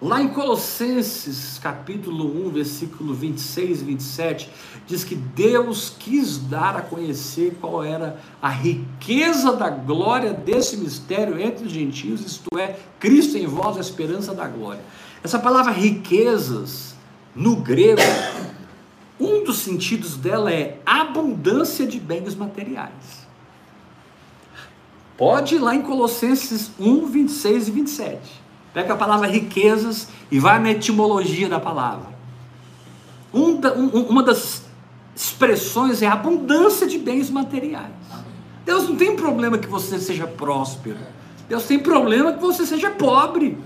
Lá 0.00 0.22
em 0.22 0.28
Colossenses, 0.28 1.58
capítulo 1.58 2.46
1, 2.46 2.50
versículo 2.50 3.12
26 3.12 3.80
e 3.80 3.84
27, 3.84 4.50
diz 4.86 5.04
que 5.04 5.14
Deus 5.14 5.94
quis 5.98 6.38
dar 6.38 6.76
a 6.76 6.82
conhecer 6.82 7.56
qual 7.60 7.84
era 7.84 8.20
a 8.40 8.48
riqueza 8.48 9.52
da 9.54 9.68
glória 9.68 10.32
desse 10.32 10.78
mistério 10.78 11.38
entre 11.38 11.66
os 11.66 11.72
gentios, 11.72 12.24
isto 12.24 12.58
é, 12.58 12.78
Cristo 12.98 13.36
em 13.36 13.46
vós, 13.46 13.76
a 13.76 13.80
esperança 13.80 14.34
da 14.34 14.46
glória. 14.46 14.82
Essa 15.22 15.38
palavra 15.38 15.72
riquezas, 15.72 16.94
no 17.34 17.56
grego, 17.56 18.00
um 19.20 19.44
dos 19.44 19.58
sentidos 19.58 20.16
dela 20.16 20.50
é 20.50 20.80
abundância 20.86 21.86
de 21.86 22.00
bens 22.00 22.34
materiais. 22.34 23.23
Pode 25.16 25.56
ir 25.56 25.58
lá 25.58 25.74
em 25.74 25.82
Colossenses 25.82 26.70
1, 26.78 27.06
26 27.06 27.68
e 27.68 27.70
27. 27.70 28.18
Pega 28.72 28.94
a 28.94 28.96
palavra 28.96 29.28
riquezas 29.28 30.08
e 30.30 30.40
vai 30.40 30.58
na 30.58 30.72
etimologia 30.72 31.48
da 31.48 31.60
palavra. 31.60 32.12
Um 33.32 33.60
da, 33.60 33.72
um, 33.74 33.88
uma 34.08 34.22
das 34.22 34.64
expressões 35.14 36.02
é 36.02 36.08
abundância 36.08 36.86
de 36.86 36.98
bens 36.98 37.30
materiais. 37.30 37.92
Deus 38.64 38.88
não 38.88 38.96
tem 38.96 39.14
problema 39.14 39.58
que 39.58 39.68
você 39.68 39.98
seja 40.00 40.26
próspero. 40.26 40.98
Deus 41.48 41.64
tem 41.64 41.78
problema 41.78 42.32
que 42.32 42.40
você 42.40 42.66
seja 42.66 42.90
pobre. 42.90 43.56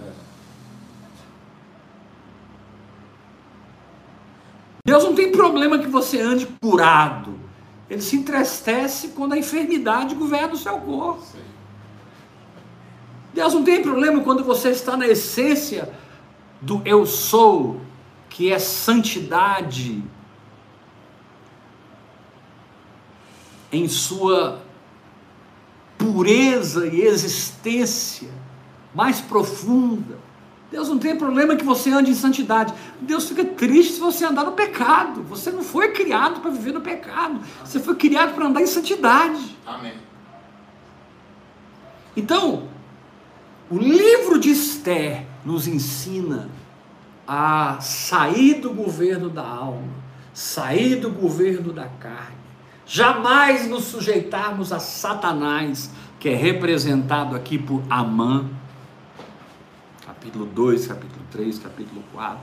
Deus 4.84 5.04
não 5.04 5.14
tem 5.14 5.30
problema 5.30 5.78
que 5.78 5.86
você 5.86 6.20
ande 6.20 6.46
curado. 6.60 7.47
Ele 7.88 8.02
se 8.02 8.16
entristece 8.16 9.08
quando 9.08 9.32
a 9.32 9.38
enfermidade 9.38 10.14
governa 10.14 10.54
o 10.54 10.58
seu 10.58 10.78
corpo. 10.78 11.24
Deus 13.32 13.54
não 13.54 13.64
tem 13.64 13.82
problema 13.82 14.22
quando 14.22 14.44
você 14.44 14.70
está 14.70 14.96
na 14.96 15.06
essência 15.06 15.92
do 16.60 16.82
eu 16.84 17.06
sou, 17.06 17.80
que 18.28 18.52
é 18.52 18.58
santidade, 18.58 20.02
em 23.70 23.88
sua 23.88 24.62
pureza 25.96 26.86
e 26.86 27.02
existência 27.02 28.30
mais 28.94 29.20
profunda. 29.20 30.18
Deus 30.70 30.88
não 30.88 30.98
tem 30.98 31.16
problema 31.16 31.56
que 31.56 31.64
você 31.64 31.90
ande 31.90 32.10
em 32.10 32.14
santidade. 32.14 32.74
Deus 33.00 33.28
fica 33.28 33.44
triste 33.44 33.94
se 33.94 34.00
você 34.00 34.24
andar 34.24 34.44
no 34.44 34.52
pecado. 34.52 35.22
Você 35.22 35.50
não 35.50 35.62
foi 35.62 35.92
criado 35.92 36.40
para 36.40 36.50
viver 36.50 36.72
no 36.72 36.80
pecado. 36.80 37.40
Você 37.64 37.80
foi 37.80 37.94
criado 37.94 38.34
para 38.34 38.46
andar 38.46 38.60
em 38.60 38.66
santidade. 38.66 39.56
Amém. 39.66 39.94
Então, 42.14 42.64
o 43.70 43.78
livro 43.78 44.38
de 44.38 44.50
Esther 44.50 45.24
nos 45.44 45.66
ensina 45.66 46.50
a 47.26 47.78
sair 47.80 48.54
do 48.54 48.70
governo 48.70 49.28
da 49.30 49.46
alma, 49.46 49.88
sair 50.34 50.96
do 50.96 51.10
governo 51.10 51.72
da 51.72 51.84
carne, 51.84 52.36
jamais 52.86 53.68
nos 53.68 53.84
sujeitarmos 53.84 54.72
a 54.72 54.78
Satanás, 54.78 55.90
que 56.18 56.30
é 56.30 56.34
representado 56.34 57.36
aqui 57.36 57.58
por 57.58 57.82
Amã, 57.90 58.46
capítulo 60.18 60.46
2, 60.46 60.88
capítulo 60.88 61.24
3, 61.30 61.58
capítulo 61.60 62.02
4. 62.12 62.38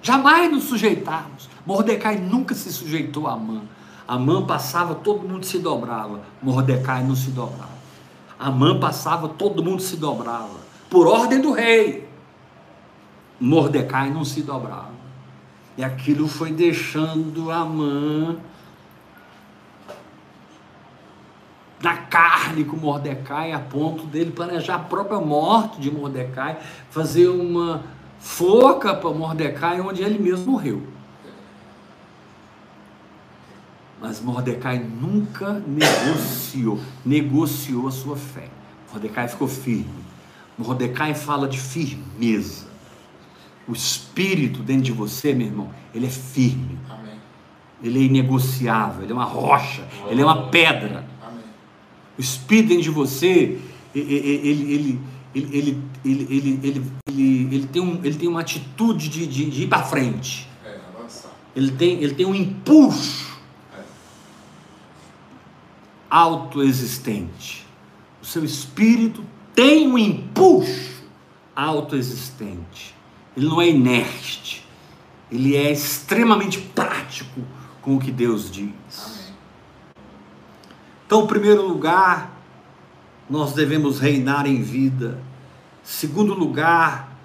Jamais 0.00 0.50
nos 0.52 0.64
sujeitarmos. 0.64 1.48
Mordecai 1.66 2.16
nunca 2.16 2.54
se 2.54 2.72
sujeitou 2.72 3.26
a 3.26 3.32
Amã. 3.32 3.62
Amã 4.06 4.46
passava, 4.46 4.94
todo 4.94 5.26
mundo 5.26 5.44
se 5.44 5.58
dobrava. 5.58 6.20
Mordecai 6.40 7.02
não 7.02 7.16
se 7.16 7.30
dobrava. 7.30 7.76
Amã 8.38 8.78
passava, 8.78 9.28
todo 9.28 9.64
mundo 9.64 9.82
se 9.82 9.96
dobrava, 9.96 10.60
por 10.88 11.08
ordem 11.08 11.40
do 11.40 11.50
rei. 11.50 12.08
Mordecai 13.40 14.10
não 14.10 14.24
se 14.24 14.42
dobrava. 14.42 14.96
E 15.76 15.82
aquilo 15.82 16.28
foi 16.28 16.52
deixando 16.52 17.50
Amã 17.50 18.36
na 21.82 21.96
carne 21.96 22.64
com 22.64 22.76
Mordecai, 22.76 23.52
a 23.52 23.58
ponto 23.58 24.04
dele 24.04 24.30
planejar 24.30 24.74
a 24.76 24.78
própria 24.80 25.20
morte 25.20 25.80
de 25.80 25.90
Mordecai, 25.90 26.58
fazer 26.90 27.28
uma 27.28 27.84
foca 28.18 28.94
para 28.94 29.10
Mordecai, 29.10 29.80
onde 29.80 30.02
ele 30.02 30.18
mesmo 30.18 30.52
morreu. 30.52 30.82
Mas 34.00 34.20
Mordecai 34.20 34.78
nunca 34.78 35.62
negociou, 35.66 36.80
negociou 37.04 37.88
a 37.88 37.90
sua 37.90 38.16
fé. 38.16 38.48
Mordecai 38.92 39.28
ficou 39.28 39.48
firme. 39.48 40.04
Mordecai 40.56 41.14
fala 41.14 41.48
de 41.48 41.58
firmeza. 41.58 42.66
O 43.66 43.72
espírito 43.72 44.62
dentro 44.62 44.84
de 44.84 44.92
você, 44.92 45.34
meu 45.34 45.46
irmão, 45.46 45.70
ele 45.94 46.06
é 46.06 46.10
firme. 46.10 46.78
Ele 47.82 48.00
é 48.00 48.02
inegociável, 48.02 49.04
ele 49.04 49.12
é 49.12 49.14
uma 49.14 49.24
rocha, 49.24 49.86
ele 50.08 50.20
é 50.20 50.24
uma 50.24 50.48
pedra. 50.48 51.04
O 52.18 52.20
espírito 52.20 52.68
dentro 52.68 52.82
de 52.82 52.90
você, 52.90 53.58
ele, 53.94 54.14
ele, 54.14 54.72
ele, 54.74 55.00
ele, 55.34 55.82
ele, 56.04 56.28
ele, 56.32 56.60
ele, 57.06 57.48
ele, 57.54 57.66
tem, 57.68 57.80
um, 57.80 58.00
ele 58.04 58.16
tem 58.16 58.28
uma 58.28 58.40
atitude 58.40 59.08
de, 59.08 59.26
de, 59.26 59.50
de 59.50 59.62
ir 59.62 59.68
para 59.68 59.84
frente. 59.84 60.48
É. 60.64 60.78
Ele 61.54 61.70
tem, 61.72 62.02
ele 62.02 62.14
tem 62.14 62.26
um 62.26 62.34
impulso 62.34 63.38
É. 63.72 63.82
autoexistente. 66.10 67.66
O 68.20 68.26
seu 68.26 68.44
espírito 68.44 69.24
tem 69.54 69.86
um 69.88 69.96
impulso 69.96 71.04
autoexistente. 71.54 72.94
Ele 73.36 73.46
não 73.46 73.60
é 73.60 73.68
inerte. 73.68 74.66
Ele 75.30 75.54
é 75.56 75.70
extremamente 75.70 76.58
prático 76.58 77.42
com 77.80 77.96
o 77.96 78.00
que 78.00 78.10
Deus 78.10 78.50
diz. 78.50 79.17
Então, 81.08 81.24
em 81.24 81.26
primeiro 81.26 81.66
lugar, 81.66 82.38
nós 83.30 83.54
devemos 83.54 83.98
reinar 83.98 84.46
em 84.46 84.60
vida. 84.60 85.18
Segundo 85.82 86.34
lugar, 86.34 87.16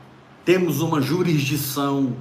temos 0.45 0.79
uma 0.79 1.01
jurisdição 1.01 2.15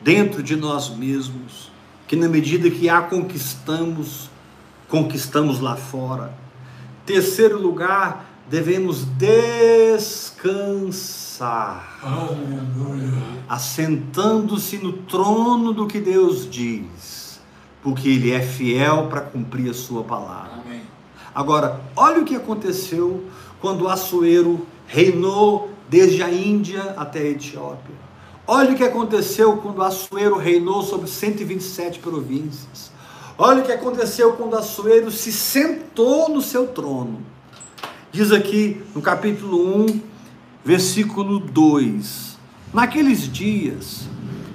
dentro 0.00 0.44
de 0.44 0.54
nós 0.54 0.88
mesmos, 0.96 1.72
que 2.06 2.14
na 2.14 2.28
medida 2.28 2.70
que 2.70 2.88
a 2.88 3.02
conquistamos, 3.02 4.30
conquistamos 4.88 5.58
lá 5.58 5.74
fora. 5.74 6.32
Terceiro 7.04 7.60
lugar, 7.60 8.24
devemos 8.48 9.04
descansar, 9.18 10.38
assentando-se 13.48 14.78
no 14.78 14.92
trono 14.92 15.72
do 15.72 15.88
que 15.88 15.98
Deus 15.98 16.48
diz, 16.48 17.40
porque 17.82 18.08
Ele 18.08 18.30
é 18.30 18.40
fiel 18.40 19.08
para 19.08 19.22
cumprir 19.22 19.68
a 19.68 19.74
sua 19.74 20.04
palavra. 20.04 20.55
Agora, 21.36 21.82
olha 21.94 22.22
o 22.22 22.24
que 22.24 22.34
aconteceu 22.34 23.24
quando 23.60 23.88
Assuero 23.88 24.66
reinou 24.86 25.70
desde 25.86 26.22
a 26.22 26.30
Índia 26.30 26.94
até 26.96 27.18
a 27.18 27.26
Etiópia. 27.26 27.94
Olha 28.46 28.72
o 28.72 28.74
que 28.74 28.82
aconteceu 28.82 29.58
quando 29.58 29.82
Assuero 29.82 30.38
reinou 30.38 30.82
sobre 30.82 31.06
127 31.06 31.98
províncias. 31.98 32.90
Olha 33.36 33.60
o 33.60 33.66
que 33.66 33.70
aconteceu 33.70 34.32
quando 34.32 34.56
Assuero 34.56 35.10
se 35.10 35.30
sentou 35.30 36.30
no 36.30 36.40
seu 36.40 36.68
trono. 36.68 37.20
Diz 38.10 38.32
aqui 38.32 38.80
no 38.94 39.02
capítulo 39.02 39.84
1, 39.84 40.00
versículo 40.64 41.38
2: 41.38 42.38
Naqueles 42.72 43.30
dias, 43.30 44.08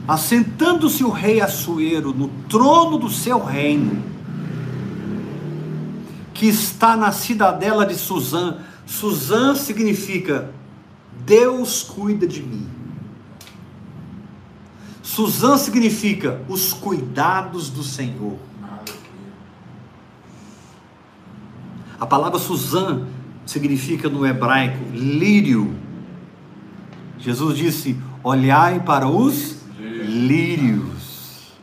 assentando-se 0.07 1.03
o 1.03 1.11
rei 1.11 1.41
Assuero 1.41 2.11
no 2.11 2.27
trono 2.49 2.97
do 2.97 3.07
seu 3.07 3.37
reino, 3.37 4.10
que 6.41 6.47
está 6.47 6.97
na 6.97 7.11
cidadela 7.11 7.85
de 7.85 7.93
Suzã. 7.93 8.57
Suzã 8.83 9.53
significa 9.53 10.51
Deus 11.23 11.83
cuida 11.83 12.25
de 12.25 12.41
mim. 12.41 12.67
Suzã 15.03 15.55
significa 15.55 16.41
os 16.49 16.73
cuidados 16.73 17.69
do 17.69 17.83
Senhor. 17.83 18.39
A 21.99 22.07
palavra 22.07 22.39
Suzã 22.39 23.05
significa 23.45 24.09
no 24.09 24.25
hebraico 24.25 24.83
lírio. 24.95 25.75
Jesus 27.19 27.55
disse: 27.55 27.95
Olhai 28.23 28.79
para 28.79 29.07
os 29.07 29.57
lírios. 29.77 31.53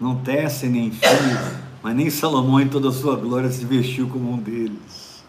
Não 0.00 0.16
tecem 0.16 0.70
nem 0.70 0.90
fios, 0.90 1.63
mas 1.84 1.94
nem 1.94 2.08
Salomão 2.08 2.58
em 2.62 2.66
toda 2.66 2.88
a 2.88 2.92
sua 2.92 3.14
glória 3.14 3.50
se 3.50 3.62
vestiu 3.66 4.08
como 4.08 4.32
um 4.32 4.38
deles. 4.38 5.22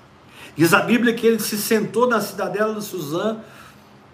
Diz 0.55 0.73
a 0.73 0.79
Bíblia 0.79 1.13
que 1.13 1.27
ele 1.27 1.39
se 1.39 1.57
sentou 1.57 2.07
na 2.07 2.21
cidadela 2.21 2.73
de 2.73 2.81
Suzã 2.81 3.39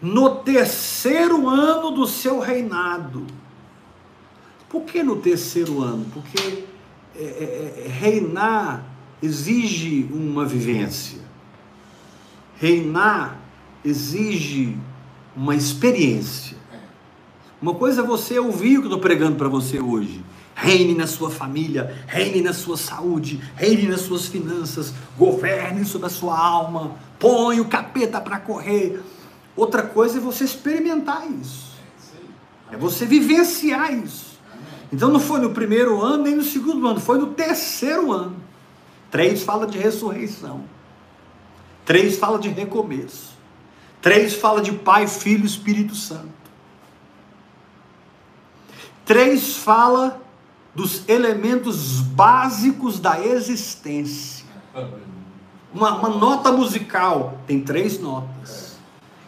no 0.01 0.37
terceiro 0.37 1.47
ano 1.47 1.91
do 1.91 2.07
seu 2.07 2.39
reinado. 2.39 3.27
Por 4.67 4.81
que 4.85 5.03
no 5.03 5.17
terceiro 5.17 5.83
ano? 5.83 6.03
Porque 6.11 6.63
é, 7.15 7.23
é, 7.23 7.83
é, 7.85 7.87
reinar 7.87 8.87
exige 9.21 10.09
uma 10.11 10.43
vivência. 10.43 11.19
Reinar 12.55 13.39
exige 13.85 14.75
uma 15.37 15.55
experiência. 15.55 16.57
Uma 17.61 17.75
coisa 17.75 18.01
é 18.01 18.03
você 18.03 18.39
ouvir 18.39 18.79
o 18.79 18.81
que 18.81 18.87
eu 18.87 18.93
estou 18.95 18.99
pregando 18.99 19.35
para 19.35 19.47
você 19.47 19.79
hoje. 19.79 20.23
Reine 20.53 20.93
na 20.93 21.07
sua 21.07 21.31
família, 21.31 22.03
reine 22.07 22.41
na 22.41 22.53
sua 22.53 22.77
saúde, 22.77 23.41
reine 23.55 23.87
nas 23.87 24.01
suas 24.01 24.27
finanças, 24.27 24.93
governe 25.17 25.85
sobre 25.85 26.07
a 26.07 26.09
sua 26.09 26.37
alma, 26.37 26.95
põe 27.17 27.59
o 27.59 27.65
capeta 27.65 28.21
para 28.21 28.37
correr. 28.39 29.01
Outra 29.55 29.83
coisa 29.83 30.17
é 30.17 30.21
você 30.21 30.43
experimentar 30.43 31.29
isso. 31.29 31.71
É 32.71 32.77
você 32.77 33.05
vivenciar 33.05 33.93
isso. 33.93 34.39
Então 34.91 35.09
não 35.09 35.19
foi 35.19 35.39
no 35.39 35.51
primeiro 35.51 36.01
ano 36.01 36.23
nem 36.23 36.35
no 36.35 36.43
segundo 36.43 36.87
ano, 36.87 36.99
foi 36.99 37.17
no 37.17 37.27
terceiro 37.27 38.11
ano. 38.11 38.35
Três 39.09 39.43
fala 39.43 39.65
de 39.65 39.77
ressurreição. 39.77 40.63
Três 41.85 42.17
fala 42.17 42.39
de 42.39 42.49
recomeço. 42.49 43.31
Três 44.01 44.33
fala 44.33 44.61
de 44.61 44.71
Pai, 44.71 45.07
Filho 45.07 45.45
Espírito 45.45 45.95
Santo. 45.95 46.29
Três 49.05 49.57
fala 49.57 50.20
dos 50.73 51.07
elementos 51.07 51.99
básicos 51.99 52.99
da 52.99 53.19
existência. 53.19 54.45
Uma, 55.73 55.97
uma 55.97 56.09
nota 56.09 56.51
musical 56.51 57.39
tem 57.45 57.61
três 57.61 57.99
notas. 57.99 58.77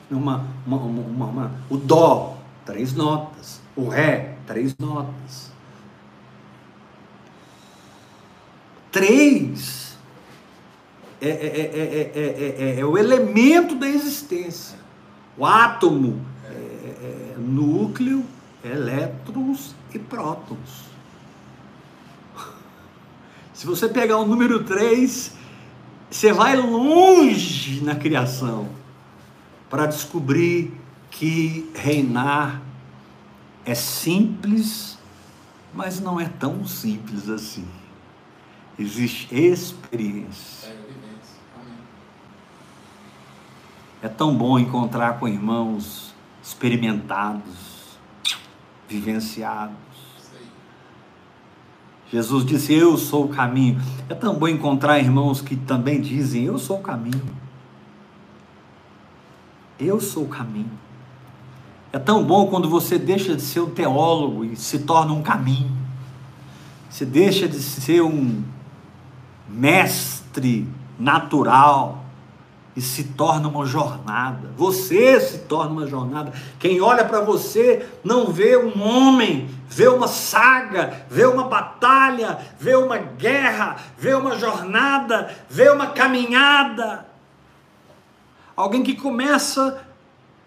Uma, 0.10 0.46
uma, 0.66 0.78
uma, 0.78 1.52
o 1.70 1.78
Dó, 1.78 2.38
três 2.66 2.94
notas. 2.94 3.62
O 3.76 3.88
Ré, 3.88 4.38
três 4.46 4.76
notas. 4.78 5.52
Três 8.92 9.98
é, 11.20 11.30
é, 11.30 12.12
é, 12.14 12.80
é, 12.80 12.86
o 12.86 12.98
elemento 12.98 13.76
da 13.76 13.88
existência. 13.88 14.78
O 15.38 15.46
átomo 15.46 16.22
é, 16.46 17.36
núcleo, 17.38 18.24
elétrons 18.64 19.74
e 19.94 20.00
prótons. 20.00 20.93
Se 23.54 23.66
você 23.66 23.88
pegar 23.88 24.18
o 24.18 24.26
número 24.26 24.64
3, 24.64 25.34
você 26.10 26.32
vai 26.34 26.56
longe 26.56 27.82
na 27.84 27.96
criação 27.96 28.68
para 29.70 29.86
descobrir 29.86 30.74
que 31.12 31.70
reinar 31.76 32.62
é 33.66 33.76
simples, 33.76 34.98
mas 35.74 36.00
não 36.00 36.20
é 36.20 36.28
tão 36.28 36.66
simples 36.66 37.30
assim. 37.30 37.66
Existe 38.78 39.34
experiência. 39.34 40.74
É 44.02 44.10
tão 44.10 44.36
bom 44.36 44.60
encontrar 44.60 45.18
com 45.18 45.28
irmãos 45.28 46.14
experimentados, 46.44 47.98
vivenciados. 48.88 49.78
Jesus 52.14 52.46
disse: 52.46 52.72
Eu 52.72 52.96
sou 52.96 53.26
o 53.26 53.30
caminho. 53.30 53.82
É 54.08 54.14
tão 54.14 54.36
bom 54.36 54.48
encontrar 54.48 55.00
irmãos 55.00 55.42
que 55.42 55.56
também 55.56 56.00
dizem: 56.00 56.44
Eu 56.44 56.60
sou 56.60 56.78
o 56.78 56.82
caminho. 56.82 57.24
Eu 59.80 60.00
sou 60.00 60.26
o 60.26 60.28
caminho. 60.28 60.70
É 61.92 61.98
tão 61.98 62.24
bom 62.24 62.46
quando 62.46 62.70
você 62.70 63.00
deixa 63.00 63.36
de 63.36 63.42
ser 63.42 63.62
um 63.62 63.70
teólogo 63.72 64.46
e 64.46 64.56
se 64.56 64.80
torna 64.80 65.12
um 65.12 65.24
caminho. 65.24 65.72
Você 66.88 67.04
deixa 67.04 67.48
de 67.48 67.60
ser 67.60 68.04
um 68.04 68.44
mestre 69.50 70.68
natural 71.00 72.03
e 72.76 72.82
se 72.82 73.04
torna 73.04 73.48
uma 73.48 73.66
jornada. 73.66 74.50
Você 74.58 75.20
se 75.20 75.40
torna 75.40 75.72
uma 75.72 75.88
jornada. 75.88 76.34
Quem 76.60 76.82
olha 76.82 77.06
para 77.06 77.22
você 77.22 77.86
não 78.04 78.28
vê 78.28 78.58
um 78.58 78.82
homem, 78.82 79.50
vê 79.70 79.88
uma 79.88 80.08
saga, 80.08 81.06
vê 81.10 81.26
uma 81.26 81.44
batalha, 81.44 82.40
vê 82.60 82.76
uma 82.76 82.98
guerra, 82.98 83.78
vê 83.98 84.14
uma 84.16 84.38
jornada, 84.38 85.34
vê 85.50 85.70
uma 85.70 85.88
caminhada. 85.88 87.06
Alguém 88.56 88.84
que 88.84 88.96
começa 88.96 89.84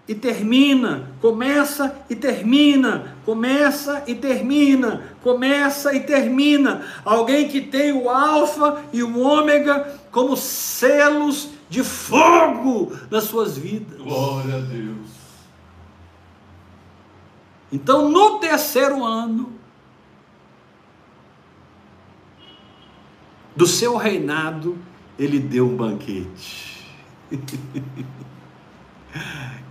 e 0.09 0.15
termina, 0.15 1.11
começa 1.21 1.97
e 2.09 2.15
termina, 2.15 3.17
começa 3.25 4.05
e 4.07 4.15
termina, 4.15 5.03
começa 5.23 5.95
e 5.95 6.01
termina. 6.01 6.83
Alguém 7.05 7.49
que 7.49 7.61
tem 7.61 7.93
o 7.93 8.09
alfa 8.09 8.83
e 8.93 9.03
o 9.03 9.19
ômega 9.19 9.95
como 10.13 10.37
selos 10.37 11.51
de 11.69 11.83
fogo 11.83 12.97
nas 13.11 13.25
suas 13.25 13.57
vidas. 13.57 14.01
Glória 14.01 14.57
a 14.57 14.61
Deus. 14.61 15.27
Então, 17.73 18.09
no 18.09 18.39
terceiro 18.39 19.05
ano 19.05 19.53
do 23.57 23.67
seu 23.67 23.97
reinado, 23.97 24.79
ele 25.19 25.41
deu 25.41 25.69
um 25.69 25.77
banquete. 25.77 26.87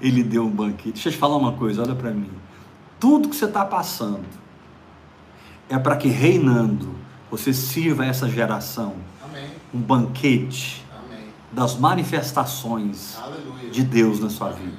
ele 0.02 0.24
deu 0.24 0.46
um 0.46 0.50
banquete. 0.50 0.94
Deixa 0.94 1.10
eu 1.10 1.14
te 1.14 1.18
falar 1.18 1.38
uma 1.38 1.54
coisa, 1.54 1.84
olha 1.84 1.96
para 1.96 2.12
mim. 2.12 2.32
Tudo 3.00 3.30
que 3.30 3.36
você 3.36 3.46
está 3.46 3.64
passando 3.64 4.26
é 5.70 5.78
para 5.78 5.96
que 5.96 6.08
reinando 6.08 6.96
você 7.30 7.54
sirva 7.54 8.06
essa 8.06 8.30
geração 8.30 8.96
Amém. 9.24 9.50
um 9.74 9.80
banquete. 9.80 10.85
Das 11.56 11.78
manifestações 11.78 13.18
Aleluia. 13.18 13.70
de 13.72 13.82
Deus 13.82 14.20
na 14.20 14.30
sua 14.30 14.50
vida. 14.52 14.76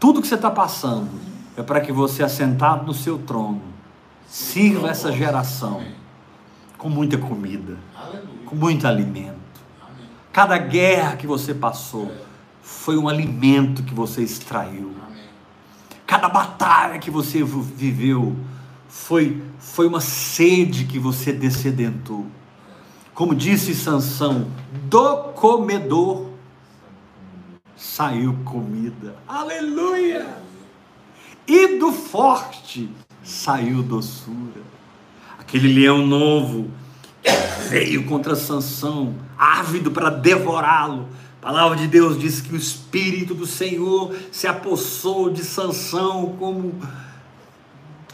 Tudo 0.00 0.20
que 0.20 0.26
você 0.26 0.34
está 0.34 0.50
passando 0.50 1.08
é 1.56 1.62
para 1.62 1.80
que 1.80 1.92
você, 1.92 2.24
assentado 2.24 2.84
no 2.84 2.92
seu 2.92 3.18
trono, 3.18 3.62
sirva 4.26 4.88
essa 4.88 5.12
geração 5.12 5.84
com 6.76 6.88
muita 6.88 7.16
comida, 7.16 7.78
com 8.44 8.56
muito 8.56 8.84
alimento. 8.88 9.38
Cada 10.32 10.58
guerra 10.58 11.16
que 11.16 11.26
você 11.26 11.54
passou 11.54 12.10
foi 12.60 12.98
um 12.98 13.08
alimento 13.08 13.84
que 13.84 13.94
você 13.94 14.22
extraiu. 14.22 14.92
Cada 16.04 16.28
batalha 16.28 16.98
que 16.98 17.12
você 17.12 17.44
viveu 17.44 18.34
foi, 18.88 19.40
foi 19.60 19.86
uma 19.86 20.00
sede 20.00 20.84
que 20.84 20.98
você 20.98 21.32
descedentou. 21.32 22.26
Como 23.14 23.32
disse 23.32 23.76
Sansão, 23.76 24.48
do 24.90 25.16
comedor 25.34 26.30
saiu 27.76 28.36
comida. 28.44 29.14
Aleluia! 29.28 30.26
E 31.46 31.78
do 31.78 31.92
forte 31.92 32.90
saiu 33.22 33.84
doçura. 33.84 34.62
Aquele 35.38 35.72
leão 35.72 36.04
novo 36.04 36.68
veio 37.68 38.04
contra 38.04 38.34
Sansão, 38.34 39.14
ávido 39.38 39.92
para 39.92 40.10
devorá-lo. 40.10 41.08
A 41.40 41.46
palavra 41.46 41.76
de 41.76 41.86
Deus 41.86 42.18
diz 42.18 42.40
que 42.40 42.52
o 42.52 42.56
espírito 42.56 43.32
do 43.32 43.46
Senhor 43.46 44.12
se 44.32 44.48
apossou 44.48 45.30
de 45.30 45.44
Sansão 45.44 46.34
como 46.36 46.74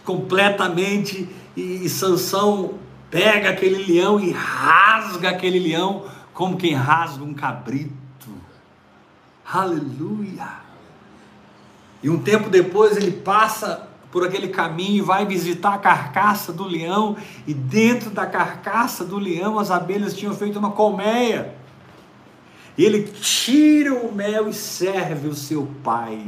completamente 0.05 1.27
e, 1.57 1.85
e 1.85 1.89
Sansão 1.89 2.75
pega 3.11 3.51
aquele 3.51 3.85
leão 3.85 4.21
e 4.21 4.31
rasga 4.31 5.31
aquele 5.31 5.59
leão 5.59 6.05
como 6.33 6.57
quem 6.57 6.75
rasga 6.75 7.25
um 7.25 7.35
cabrito. 7.35 7.97
Aleluia! 9.45 10.61
E 12.03 12.09
um 12.09 12.23
tempo 12.23 12.49
depois 12.49 12.97
ele 12.97 13.11
passa 13.11 13.89
por 14.11 14.27
aquele 14.27 14.49
caminho 14.49 15.03
e 15.03 15.07
vai 15.07 15.25
visitar 15.25 15.75
a 15.75 15.79
carcaça 15.79 16.53
do 16.53 16.65
leão, 16.65 17.17
e 17.47 17.55
dentro 17.55 18.11
da 18.11 18.27
carcaça 18.27 19.05
do 19.05 19.19
leão 19.19 19.59
as 19.59 19.71
abelhas 19.71 20.17
tinham 20.17 20.35
feito 20.35 20.59
uma 20.59 20.73
colmeia. 20.73 21.55
E 22.77 22.85
ele 22.85 23.03
tira 23.03 23.95
o 23.95 24.13
mel 24.13 24.49
e 24.49 24.55
serve 24.55 25.29
o 25.29 25.35
seu 25.35 25.69
pai, 25.85 26.27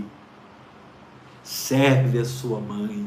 serve 1.42 2.18
a 2.18 2.24
sua 2.24 2.60
mãe. 2.60 3.06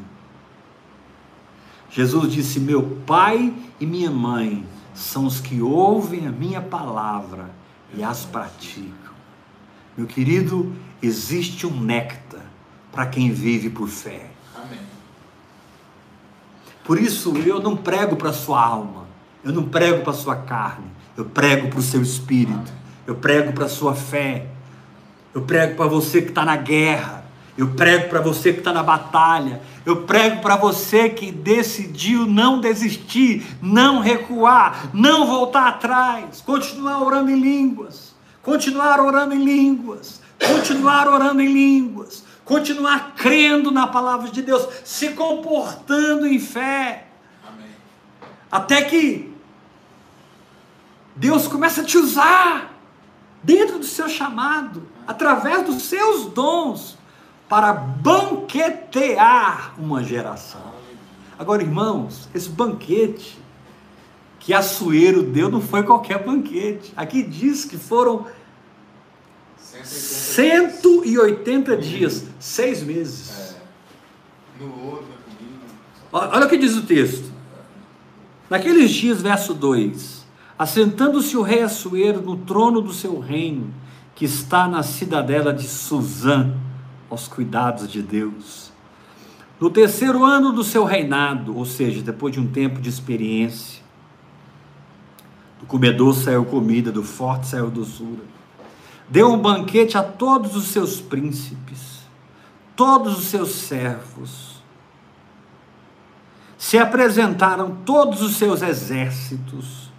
Jesus 1.95 2.33
disse: 2.33 2.59
Meu 2.59 2.83
pai 3.05 3.53
e 3.79 3.85
minha 3.85 4.11
mãe 4.11 4.65
são 4.93 5.25
os 5.25 5.39
que 5.39 5.61
ouvem 5.61 6.27
a 6.27 6.31
minha 6.31 6.61
palavra 6.61 7.49
e 7.93 8.03
as 8.03 8.25
praticam. 8.25 9.13
Meu 9.97 10.05
querido, 10.05 10.75
existe 11.01 11.65
um 11.65 11.79
néctar 11.79 12.41
para 12.91 13.05
quem 13.05 13.31
vive 13.31 13.69
por 13.69 13.87
fé. 13.87 14.29
Amém. 14.53 14.79
Por 16.83 16.99
isso 16.99 17.33
eu 17.37 17.61
não 17.61 17.77
prego 17.77 18.17
para 18.17 18.31
a 18.31 18.33
sua 18.33 18.61
alma, 18.61 19.05
eu 19.41 19.53
não 19.53 19.63
prego 19.63 20.01
para 20.01 20.11
a 20.11 20.15
sua 20.15 20.35
carne, 20.35 20.87
eu 21.15 21.23
prego 21.23 21.69
para 21.69 21.79
o 21.79 21.81
seu 21.81 22.01
espírito, 22.01 22.73
eu 23.07 23.15
prego 23.15 23.53
para 23.53 23.65
a 23.65 23.69
sua 23.69 23.95
fé, 23.95 24.47
eu 25.33 25.43
prego 25.43 25.77
para 25.77 25.87
você 25.87 26.21
que 26.21 26.29
está 26.29 26.43
na 26.43 26.57
guerra, 26.57 27.24
Eu 27.57 27.69
prego 27.69 28.09
para 28.09 28.19
você 28.19 28.51
que 28.51 28.59
está 28.59 28.73
na 28.73 28.83
batalha. 28.83 29.61
Eu 29.85 30.03
prego 30.03 30.41
para 30.41 30.57
você 30.57 31.09
que 31.09 31.31
decidiu 31.31 32.25
não 32.25 32.59
desistir, 32.59 33.45
não 33.61 33.99
recuar, 33.99 34.89
não 34.93 35.25
voltar 35.25 35.67
atrás, 35.67 36.41
continuar 36.41 37.01
orando 37.01 37.31
em 37.31 37.39
línguas, 37.39 38.13
continuar 38.41 38.99
orando 38.99 39.33
em 39.33 39.43
línguas, 39.43 40.21
continuar 40.45 41.07
orando 41.07 41.41
em 41.41 41.47
línguas, 41.47 42.25
continuar 42.43 43.13
crendo 43.15 43.71
na 43.71 43.87
palavra 43.87 44.29
de 44.29 44.41
Deus, 44.41 44.67
se 44.83 45.09
comportando 45.11 46.27
em 46.27 46.39
fé. 46.39 47.07
Amém. 47.47 47.69
Até 48.51 48.81
que 48.81 49.33
Deus 51.15 51.47
começa 51.47 51.81
a 51.81 51.85
te 51.85 51.97
usar 51.97 52.73
dentro 53.41 53.79
do 53.79 53.85
seu 53.85 54.09
chamado, 54.09 54.89
através 55.07 55.63
dos 55.63 55.83
seus 55.83 56.25
dons, 56.25 56.97
para 57.47 57.73
banquetear 57.73 59.75
uma 59.77 60.03
geração. 60.03 60.73
Agora, 61.37 61.61
irmãos, 61.61 62.29
esse 62.33 62.49
banquete 62.49 63.37
que 64.39 64.53
Açoeiro 64.53 65.23
deu 65.23 65.49
não 65.49 65.61
foi 65.61 65.83
qualquer 65.83 66.23
banquete. 66.23 66.93
Aqui 66.95 67.23
diz 67.23 67.65
que 67.65 67.77
foram 67.77 68.25
180 69.83 71.77
dias, 71.77 72.25
seis 72.39 72.83
meses. 72.83 73.55
É. 74.59 74.63
No 74.63 74.85
outro, 74.85 75.07
na 75.09 76.19
comida. 76.19 76.35
Olha 76.35 76.45
o 76.45 76.49
que 76.49 76.57
diz 76.57 76.75
o 76.75 76.83
texto. 76.83 77.31
Naqueles 78.49 78.91
dias, 78.91 79.21
verso 79.21 79.53
2: 79.53 80.25
Assentando-se 80.57 81.35
o 81.35 81.41
rei 81.41 81.61
Assuero 81.61 82.21
no 82.21 82.37
trono 82.37 82.81
do 82.81 82.93
seu 82.93 83.19
reino, 83.19 83.73
que 84.13 84.25
está 84.25 84.67
na 84.67 84.83
cidadela 84.83 85.53
de 85.53 85.67
Suzã, 85.67 86.53
aos 87.15 87.29
cuidados 87.29 87.89
de 87.89 88.01
Deus. 88.01 88.71
No 89.57 89.69
terceiro 89.69 90.23
ano 90.25 90.51
do 90.51 90.65
seu 90.65 90.83
reinado, 90.83 91.57
ou 91.57 91.65
seja, 91.65 92.01
depois 92.01 92.33
de 92.33 92.41
um 92.41 92.47
tempo 92.47 92.81
de 92.81 92.89
experiência, 92.89 93.81
do 95.59 95.65
comedor 95.65 96.13
saiu 96.13 96.43
comida, 96.43 96.91
do 96.91 97.01
forte 97.01 97.47
saiu 97.47 97.71
doçura. 97.71 98.23
Deu 99.07 99.31
um 99.31 99.37
banquete 99.37 99.97
a 99.97 100.03
todos 100.03 100.57
os 100.57 100.65
seus 100.65 100.99
príncipes, 100.99 102.01
todos 102.75 103.17
os 103.17 103.25
seus 103.25 103.51
servos. 103.51 104.61
Se 106.57 106.77
apresentaram 106.77 107.77
todos 107.85 108.21
os 108.21 108.35
seus 108.35 108.61
exércitos, 108.61 109.89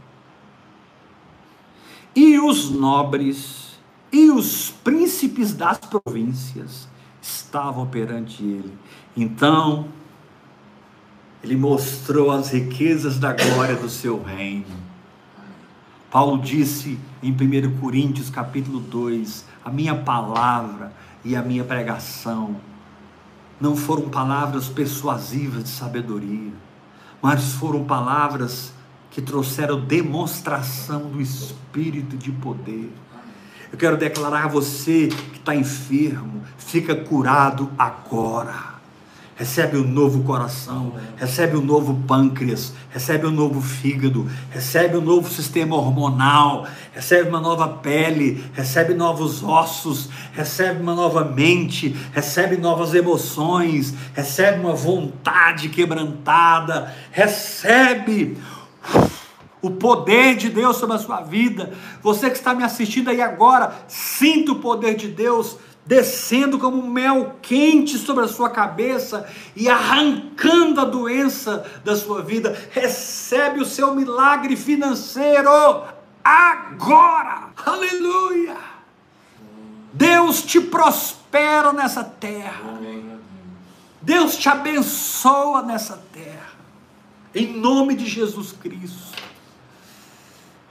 e 2.15 2.39
os 2.39 2.71
nobres, 2.71 3.79
e 4.13 4.31
os 4.31 4.71
príncipes 4.71 5.55
das 5.55 5.79
províncias 5.79 6.89
estavam 7.27 7.87
perante 7.87 8.43
ele. 8.43 8.77
Então, 9.17 9.89
ele 11.43 11.57
mostrou 11.57 12.31
as 12.31 12.51
riquezas 12.51 13.19
da 13.19 13.33
glória 13.33 13.77
do 13.77 13.89
seu 13.89 14.23
reino 14.23 14.87
Paulo 16.17 16.39
disse 16.39 16.99
em 17.23 17.31
1 17.31 17.79
Coríntios 17.79 18.31
capítulo 18.31 18.81
2: 18.81 19.45
a 19.63 19.71
minha 19.71 19.95
palavra 19.95 20.91
e 21.23 21.37
a 21.37 21.43
minha 21.43 21.63
pregação 21.63 22.57
não 23.61 23.77
foram 23.77 24.09
palavras 24.09 24.67
persuasivas 24.67 25.65
de 25.65 25.69
sabedoria, 25.69 26.53
mas 27.21 27.53
foram 27.53 27.85
palavras 27.85 28.73
que 29.11 29.21
trouxeram 29.21 29.79
demonstração 29.79 31.11
do 31.11 31.21
Espírito 31.21 32.17
de 32.17 32.33
poder. 32.33 32.91
Eu 33.73 33.79
quero 33.79 33.97
declarar 33.97 34.45
a 34.45 34.49
você 34.49 35.09
que 35.09 35.39
está 35.39 35.55
enfermo, 35.55 36.43
fica 36.57 36.95
curado 36.95 37.71
agora. 37.79 38.77
Recebe 39.39 39.77
um 39.77 39.87
novo 39.87 40.25
coração, 40.25 40.95
recebe 41.15 41.59
um 41.59 41.61
novo 41.61 41.95
pâncreas, 42.07 42.73
recebe 42.89 43.27
um 43.27 43.31
novo 43.31 43.61
fígado, 43.61 44.27
recebe 44.51 44.97
um 44.97 45.03
novo 45.03 45.31
sistema 45.31 45.77
hormonal, 45.77 46.67
recebe 46.95 47.29
uma 47.29 47.41
nova 47.41 47.69
pele, 47.69 48.43
recebe 48.55 48.95
novos 48.95 49.43
ossos, 49.43 50.09
recebe 50.33 50.81
uma 50.81 50.95
nova 50.95 51.23
mente, 51.23 51.95
recebe 52.15 52.57
novas 52.57 52.95
emoções, 52.95 53.93
recebe 54.15 54.61
uma 54.61 54.73
vontade 54.73 55.69
quebrantada, 55.69 56.95
recebe 57.13 58.39
o 59.67 59.73
poder 59.73 60.37
de 60.37 60.49
Deus 60.49 60.77
sobre 60.77 60.97
a 60.97 60.99
sua 60.99 61.21
vida. 61.21 61.73
Você 62.03 62.31
que 62.31 62.37
está 62.37 62.55
me 62.55 62.63
assistindo 62.63 63.09
aí 63.09 63.21
agora, 63.21 63.75
sinta 63.89 64.53
o 64.53 64.61
poder 64.61 64.95
de 64.95 65.09
Deus 65.09 65.57
descendo 65.87 66.59
como 66.59 66.83
mel 66.83 67.37
quente 67.41 67.97
sobre 67.97 68.25
a 68.25 68.29
sua 68.29 68.51
cabeça 68.51 69.29
e 69.55 69.69
arrancando 69.69 70.81
a 70.81 70.85
doença 70.85 71.65
da 71.85 71.95
sua 71.95 72.23
vida. 72.23 72.59
Recebe 72.73 73.61
o 73.61 73.65
seu 73.65 73.95
milagre 73.95 74.57
financeiro 74.57 75.49
agora. 76.25 77.51
Aleluia! 77.65 78.57
Deus 79.93 80.43
te 80.43 80.61
prospera 80.61 81.73
nessa 81.73 82.05
terra. 82.05 82.79
Deus 84.03 84.37
te 84.37 84.49
abençoa 84.49 85.63
nessa 85.63 86.03
terra. 86.13 86.57
Em 87.35 87.59
nome 87.59 87.95
de 87.95 88.07
Jesus 88.07 88.53
Cristo. 88.53 89.17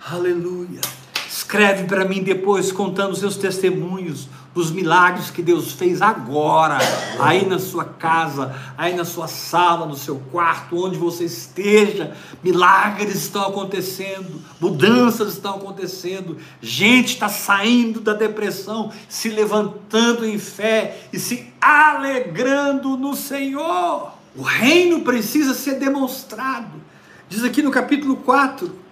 Aleluia. 0.07 0.81
Escreve 1.27 1.85
para 1.85 2.05
mim 2.05 2.21
depois 2.21 2.71
contando 2.71 3.15
seus 3.15 3.37
testemunhos 3.37 4.29
dos 4.53 4.69
milagres 4.69 5.31
que 5.31 5.41
Deus 5.41 5.71
fez 5.71 5.99
agora, 5.99 6.77
aí 7.19 7.43
na 7.47 7.57
sua 7.57 7.83
casa, 7.83 8.55
aí 8.77 8.95
na 8.95 9.03
sua 9.03 9.27
sala, 9.27 9.87
no 9.87 9.95
seu 9.95 10.17
quarto, 10.31 10.85
onde 10.85 10.95
você 10.95 11.25
esteja. 11.25 12.15
Milagres 12.43 13.15
estão 13.15 13.47
acontecendo, 13.47 14.43
mudanças 14.61 15.33
estão 15.33 15.55
acontecendo, 15.55 16.37
gente 16.61 17.13
está 17.15 17.27
saindo 17.27 17.99
da 17.99 18.13
depressão, 18.13 18.91
se 19.09 19.29
levantando 19.29 20.23
em 20.23 20.37
fé 20.37 20.99
e 21.11 21.17
se 21.17 21.51
alegrando 21.59 22.95
no 22.95 23.15
Senhor. 23.15 24.11
O 24.35 24.43
reino 24.43 25.01
precisa 25.01 25.55
ser 25.55 25.79
demonstrado. 25.79 26.79
Diz 27.27 27.43
aqui 27.43 27.63
no 27.63 27.71
capítulo 27.71 28.17
4, 28.17 28.84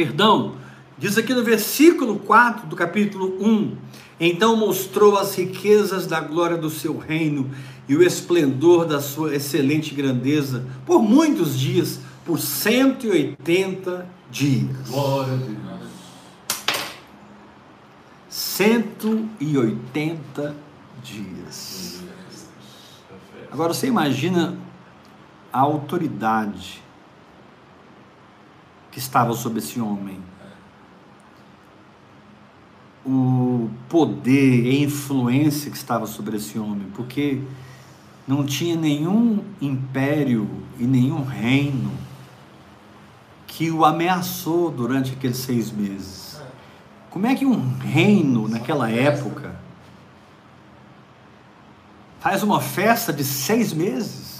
perdão, 0.00 0.54
diz 0.96 1.18
aqui 1.18 1.34
no 1.34 1.44
versículo 1.44 2.20
4 2.20 2.66
do 2.66 2.74
capítulo 2.74 3.36
1 3.38 3.76
então 4.18 4.56
mostrou 4.56 5.18
as 5.18 5.34
riquezas 5.34 6.06
da 6.06 6.20
glória 6.20 6.56
do 6.56 6.70
seu 6.70 6.96
reino 6.96 7.50
e 7.86 7.94
o 7.94 8.02
esplendor 8.02 8.86
da 8.86 8.98
sua 8.98 9.34
excelente 9.34 9.94
grandeza 9.94 10.64
por 10.86 11.02
muitos 11.02 11.58
dias, 11.58 12.00
por 12.24 12.38
180 12.38 14.06
dias. 14.30 14.88
Glória 14.88 15.34
a 15.34 15.36
Deus. 15.36 15.60
180 18.30 20.56
dias. 21.02 22.02
Agora 23.52 23.74
você 23.74 23.86
imagina 23.86 24.56
a 25.52 25.60
autoridade 25.60 26.82
que 28.90 28.98
estava 28.98 29.32
sobre 29.34 29.58
esse 29.60 29.80
homem 29.80 30.20
o 33.04 33.70
poder 33.88 34.66
e 34.66 34.82
influência 34.82 35.70
que 35.70 35.76
estava 35.76 36.06
sobre 36.06 36.36
esse 36.36 36.58
homem, 36.58 36.86
porque 36.94 37.40
não 38.26 38.44
tinha 38.44 38.76
nenhum 38.76 39.42
império 39.60 40.48
e 40.78 40.84
nenhum 40.84 41.24
reino 41.24 41.90
que 43.46 43.70
o 43.70 43.84
ameaçou 43.84 44.70
durante 44.70 45.12
aqueles 45.12 45.38
seis 45.38 45.70
meses. 45.70 46.40
Como 47.10 47.26
é 47.26 47.34
que 47.34 47.44
um 47.44 47.76
reino 47.78 48.46
naquela 48.46 48.88
época 48.90 49.58
faz 52.20 52.42
uma 52.42 52.60
festa 52.60 53.12
de 53.12 53.24
seis 53.24 53.72
meses? 53.72 54.38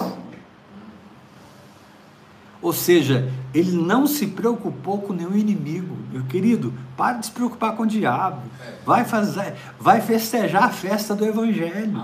Ou 2.61 2.71
seja, 2.71 3.33
ele 3.53 3.71
não 3.71 4.07
se 4.07 4.27
preocupou 4.27 5.01
com 5.01 5.13
nenhum 5.13 5.35
inimigo. 5.35 5.97
Meu 6.11 6.23
querido, 6.23 6.73
para 6.95 7.17
de 7.17 7.25
se 7.25 7.31
preocupar 7.31 7.75
com 7.75 7.83
o 7.83 7.87
diabo. 7.87 8.41
Vai 8.85 9.03
fazer, 9.03 9.55
vai 9.79 10.01
festejar 10.01 10.63
a 10.63 10.69
festa 10.69 11.13
do 11.13 11.25
evangelho. 11.25 12.03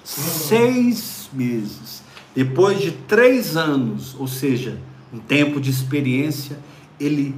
Seis 0.04 1.30
meses. 1.32 2.02
Depois 2.34 2.80
de 2.80 2.92
três 2.92 3.56
anos, 3.56 4.14
ou 4.18 4.28
seja, 4.28 4.78
um 5.12 5.18
tempo 5.18 5.60
de 5.60 5.70
experiência, 5.70 6.58
ele 6.98 7.34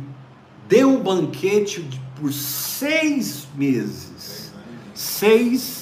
deu 0.68 0.90
um 0.90 1.02
banquete 1.02 1.84
por 2.20 2.32
seis 2.32 3.48
meses. 3.54 4.52
Seis, 4.94 5.81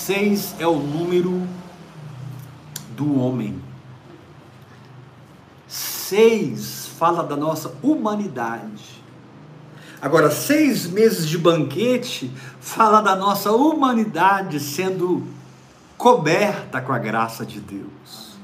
seis 0.00 0.54
é 0.58 0.66
o 0.66 0.76
número 0.76 1.46
do 2.96 3.20
homem. 3.20 3.60
Seis 5.68 6.88
fala 6.98 7.22
da 7.22 7.36
nossa 7.36 7.72
humanidade. 7.82 9.02
Agora, 10.00 10.30
seis 10.30 10.86
meses 10.86 11.28
de 11.28 11.36
banquete 11.36 12.32
fala 12.60 13.02
da 13.02 13.14
nossa 13.14 13.52
humanidade 13.52 14.58
sendo 14.58 15.26
coberta 15.98 16.80
com 16.80 16.92
a 16.92 16.98
graça 16.98 17.44
de 17.44 17.60
Deus. 17.60 18.38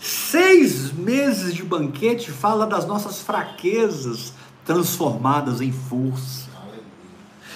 Seis 0.00 0.92
meses 0.92 1.52
de 1.52 1.64
banquete 1.64 2.30
fala 2.30 2.64
das 2.64 2.86
nossas 2.86 3.20
fraquezas 3.20 4.32
transformadas 4.64 5.60
em 5.60 5.72
força. 5.72 6.48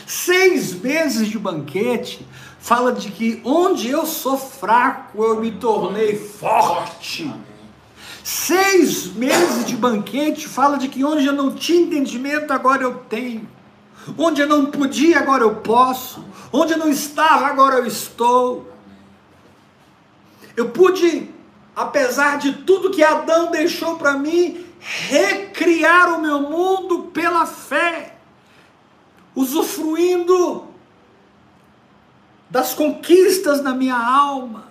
Seis 0.05 0.72
meses 0.74 1.28
de 1.28 1.38
banquete 1.38 2.26
fala 2.67 2.91
de 2.91 3.12
que 3.12 3.41
onde 3.45 3.89
eu 3.89 4.05
sou 4.05 4.37
fraco 4.37 5.23
eu 5.23 5.39
me 5.39 5.53
tornei 5.53 6.19
forte. 6.19 7.33
Seis 8.25 9.07
meses 9.07 9.64
de 9.64 9.77
banquete 9.77 10.49
fala 10.49 10.77
de 10.77 10.89
que 10.89 11.05
onde 11.05 11.25
eu 11.25 11.33
não 11.33 11.55
tinha 11.55 11.83
entendimento 11.83 12.53
agora 12.53 12.83
eu 12.83 12.95
tenho. 13.09 13.49
Onde 14.19 14.41
eu 14.41 14.49
não 14.49 14.67
podia 14.67 15.21
agora 15.21 15.45
eu 15.45 15.55
posso. 15.55 16.25
Onde 16.53 16.73
eu 16.73 16.79
não 16.79 16.91
estava 16.91 17.47
agora 17.47 17.77
eu 17.77 17.87
estou. 17.87 18.69
Eu 20.57 20.71
pude, 20.71 21.31
apesar 21.77 22.37
de 22.37 22.53
tudo 22.53 22.91
que 22.91 23.05
Adão 23.05 23.53
deixou 23.53 23.95
para 23.95 24.14
mim, 24.14 24.67
recriar 24.81 26.19
o 26.19 26.21
meu 26.21 26.41
mundo 26.41 27.11
pela 27.12 27.47
fé, 27.47 28.17
usufruindo 29.37 30.66
das 32.51 32.74
conquistas 32.74 33.61
da 33.61 33.74
minha 33.74 33.97
alma, 33.97 34.66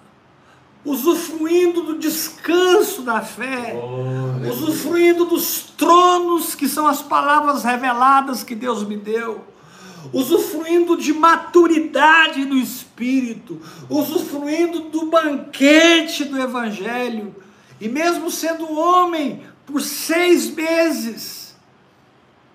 usufruindo 0.84 1.82
do 1.82 1.98
descanso 1.98 3.02
da 3.02 3.22
fé, 3.22 3.76
oh, 3.76 4.50
usufruindo 4.50 5.26
dos 5.26 5.62
tronos 5.78 6.56
que 6.56 6.68
são 6.68 6.88
as 6.88 7.02
palavras 7.02 7.64
reveladas 7.64 8.44
que 8.44 8.56
Deus 8.56 8.84
me 8.84 8.96
deu 8.96 9.56
usufruindo 10.14 10.98
de 10.98 11.14
maturidade 11.14 12.46
no 12.46 12.56
espírito, 12.56 13.60
usufruindo 13.90 14.82
do 14.90 15.08
banquete 15.08 16.26
do 16.26 16.40
evangelho, 16.40 17.36
e 17.80 17.88
mesmo 17.88 18.32
sendo 18.32 18.72
homem 18.72 19.44
por 19.66 19.82
seis 19.82 20.50
meses, 20.50 21.45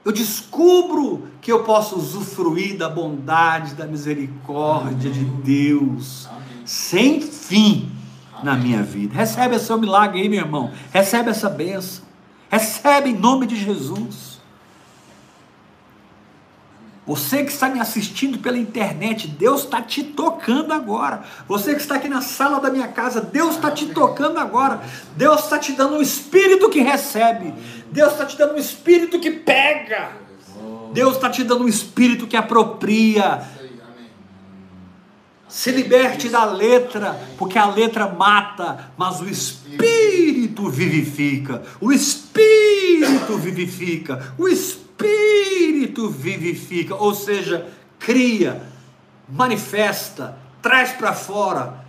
eu 0.05 0.12
descubro 0.12 1.28
que 1.40 1.53
eu 1.53 1.62
posso 1.62 1.96
usufruir 1.96 2.76
da 2.76 2.88
bondade, 2.88 3.74
da 3.74 3.86
misericórdia 3.86 5.11
Amém. 5.11 5.24
de 5.24 5.24
Deus, 5.42 6.26
Amém. 6.30 6.62
sem 6.64 7.20
fim 7.20 7.90
Amém. 8.32 8.44
na 8.44 8.57
minha 8.57 8.82
vida. 8.82 9.14
Recebe 9.14 9.57
esse 9.57 9.66
seu 9.66 9.78
milagre 9.78 10.22
aí, 10.22 10.28
meu 10.28 10.40
irmão. 10.40 10.70
Recebe 10.92 11.30
essa 11.30 11.48
bênção. 11.51 12.05
Recebe 12.51 13.11
em 13.11 13.16
nome 13.16 13.46
de 13.46 13.57
Jesus. 13.57 14.39
Você 17.11 17.42
que 17.42 17.50
está 17.50 17.68
me 17.68 17.80
assistindo 17.80 18.38
pela 18.38 18.56
internet, 18.56 19.26
Deus 19.26 19.64
está 19.64 19.82
te 19.82 20.04
tocando 20.04 20.72
agora. 20.72 21.24
Você 21.48 21.74
que 21.74 21.80
está 21.80 21.96
aqui 21.96 22.08
na 22.08 22.20
sala 22.20 22.61
da 22.61 22.70
minha 22.70 22.86
casa, 22.86 23.20
Deus 23.20 23.56
está 23.56 23.68
te 23.68 23.86
tocando 23.86 24.38
agora. 24.38 24.80
Deus 25.16 25.42
está 25.42 25.58
te 25.58 25.72
dando 25.72 25.96
um 25.96 26.00
espírito 26.00 26.70
que 26.70 26.80
recebe. 26.80 27.52
Deus 27.90 28.12
está 28.12 28.26
te 28.26 28.38
dando 28.38 28.54
um 28.54 28.58
espírito 28.58 29.18
que 29.18 29.32
pega. 29.32 30.12
Deus 30.92 31.16
está 31.16 31.28
te 31.28 31.42
dando 31.42 31.64
um 31.64 31.68
espírito 31.68 32.28
que 32.28 32.36
apropria. 32.36 33.42
Se 35.48 35.72
liberte 35.72 36.28
da 36.28 36.44
letra, 36.44 37.18
porque 37.36 37.58
a 37.58 37.66
letra 37.66 38.06
mata, 38.06 38.92
mas 38.96 39.20
o 39.20 39.28
espírito 39.28 40.70
vivifica. 40.70 41.64
O 41.80 41.90
espírito 41.90 43.36
vivifica. 43.36 44.32
O 44.38 44.46
espírito 44.46 44.89
Espírito 45.07 46.09
vivifica, 46.09 46.94
ou 46.94 47.14
seja, 47.14 47.68
cria, 47.98 48.62
manifesta, 49.28 50.38
traz 50.61 50.92
para 50.92 51.12
fora, 51.12 51.84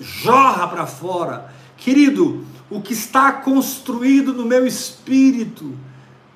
jorra 0.00 0.66
para 0.68 0.86
fora. 0.86 1.52
Querido, 1.76 2.46
o 2.70 2.80
que 2.80 2.92
está 2.92 3.32
construído 3.32 4.32
no 4.32 4.44
meu 4.44 4.66
espírito, 4.66 5.76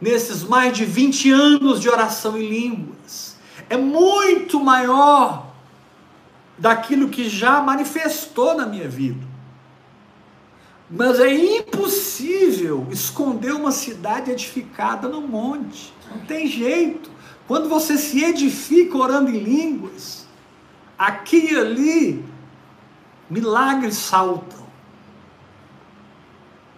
nesses 0.01 0.43
mais 0.43 0.77
de 0.77 0.85
20 0.85 1.31
anos 1.31 1.81
de 1.81 1.89
oração 1.89 2.37
em 2.37 2.49
línguas, 2.49 3.37
é 3.69 3.77
muito 3.77 4.61
maior 4.61 5.53
daquilo 6.59 7.09
que 7.09 7.29
já 7.29 7.61
manifestou 7.61 8.55
na 8.55 8.67
minha 8.67 8.89
vida. 8.89 9.33
Mas 10.91 11.19
é 11.19 11.33
impossível 11.33 12.87
esconder 12.91 13.55
uma 13.55 13.73
cidade 13.73 14.31
edificada 14.31 15.09
no 15.09 15.23
monte. 15.23 15.93
Não 16.15 16.27
tem 16.27 16.47
jeito. 16.47 17.11
Quando 17.47 17.69
você 17.69 17.99
se 17.99 18.23
edifica 18.23 18.97
orando 18.97 19.31
em 19.31 19.39
línguas, 19.39 20.27
aqui 20.99 21.53
e 21.53 21.57
ali, 21.57 22.25
milagres 23.29 23.97
saltam. 23.97 24.63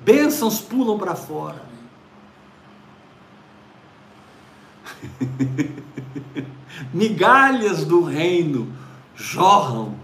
Bênçãos 0.00 0.60
pulam 0.60 0.98
para 0.98 1.14
fora. 1.14 1.62
Migalhas 6.92 7.84
do 7.84 8.02
reino 8.02 8.72
jorram 9.14 9.94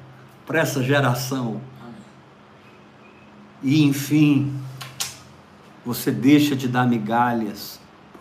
para 0.47 0.61
essa 0.61 0.83
geração. 0.83 1.61
E 3.63 3.83
enfim, 3.85 4.59
você 5.85 6.11
deixa 6.11 6.57
de 6.57 6.69
dar 6.69 6.87
migalhas 6.87 7.80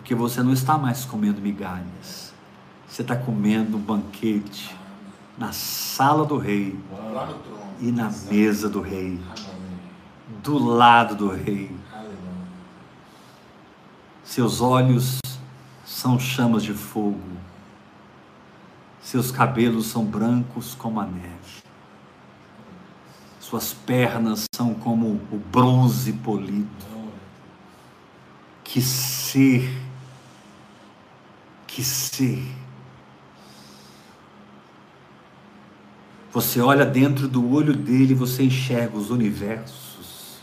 porque 0.09 0.15
você 0.15 0.41
não 0.41 0.53
está 0.53 0.75
mais 0.75 1.05
comendo 1.05 1.39
migalhas. 1.39 2.33
Você 2.87 3.03
está 3.03 3.15
comendo 3.15 3.77
um 3.77 3.79
banquete 3.79 4.75
na 5.37 5.51
sala 5.51 6.25
do 6.25 6.35
rei 6.35 6.79
e 7.79 7.91
na 7.91 8.09
mesa 8.09 8.67
do 8.67 8.81
rei, 8.81 9.19
do 10.41 10.57
lado 10.57 11.13
do 11.13 11.29
rei. 11.29 11.69
Seus 14.23 14.61
olhos 14.61 15.19
são 15.85 16.19
chamas 16.19 16.63
de 16.63 16.73
fogo, 16.73 17.21
seus 19.03 19.29
cabelos 19.29 19.85
são 19.85 20.03
brancos 20.03 20.73
como 20.73 20.99
a 20.99 21.05
neve, 21.05 21.63
suas 23.39 23.75
pernas 23.75 24.45
são 24.55 24.73
como 24.73 25.21
o 25.31 25.37
bronze 25.37 26.13
polido. 26.13 26.89
Que 28.63 28.81
ser 28.83 29.88
que 31.69 31.83
ser. 31.83 32.43
Você 36.31 36.59
olha 36.61 36.85
dentro 36.85 37.27
do 37.27 37.51
olho 37.51 37.75
dele, 37.75 38.13
você 38.13 38.43
enxerga 38.43 38.97
os 38.97 39.09
universos. 39.09 40.39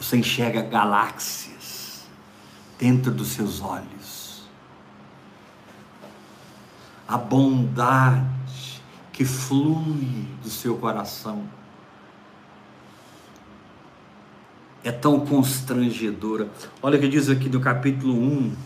Você 0.00 0.16
enxerga 0.16 0.62
galáxias 0.62 2.06
dentro 2.78 3.10
dos 3.10 3.28
seus 3.28 3.60
olhos. 3.60 4.48
A 7.06 7.18
bondade 7.18 8.82
que 9.12 9.24
flui 9.24 10.26
do 10.42 10.50
seu 10.50 10.76
coração 10.76 11.57
é 14.88 14.92
tão 14.92 15.20
constrangedora. 15.20 16.48
Olha 16.80 16.96
o 16.96 17.00
que 17.00 17.08
diz 17.08 17.28
aqui 17.28 17.50
no 17.50 17.60
capítulo 17.60 18.14
1, 18.14 18.56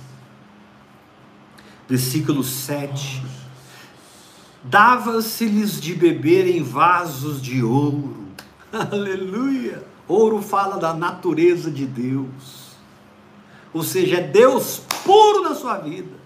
versículo 1.89 2.45
7. 2.45 3.25
Dava-se-lhes 4.63 5.81
de 5.81 5.95
beber 5.95 6.47
em 6.47 6.63
vasos 6.63 7.43
de 7.43 7.65
ouro. 7.65 8.29
Aleluia! 8.73 9.85
Ouro 10.07 10.41
fala 10.41 10.77
da 10.79 10.95
natureza 10.95 11.69
de 11.73 11.87
Deus. 11.87 12.77
Ou 13.75 13.83
seja, 13.83 14.19
é 14.19 14.23
Deus 14.23 14.81
puro 15.05 15.43
na 15.43 15.57
sua 15.57 15.79
vida. 15.79 16.17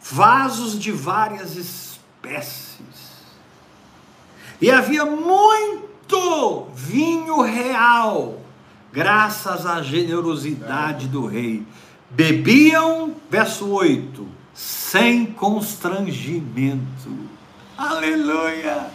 Vasos 0.00 0.78
de 0.78 0.90
várias 0.90 1.56
espécies. 1.56 2.80
E 4.62 4.70
havia 4.70 5.04
muito 5.04 6.68
vinho 6.74 7.42
real 7.42 8.39
graças 8.92 9.66
à 9.66 9.82
generosidade 9.82 11.08
do 11.08 11.26
rei. 11.26 11.66
Bebiam, 12.10 13.14
verso 13.30 13.68
8, 13.68 14.26
sem 14.52 15.26
constrangimento. 15.26 17.10
Aleluia! 17.78 18.90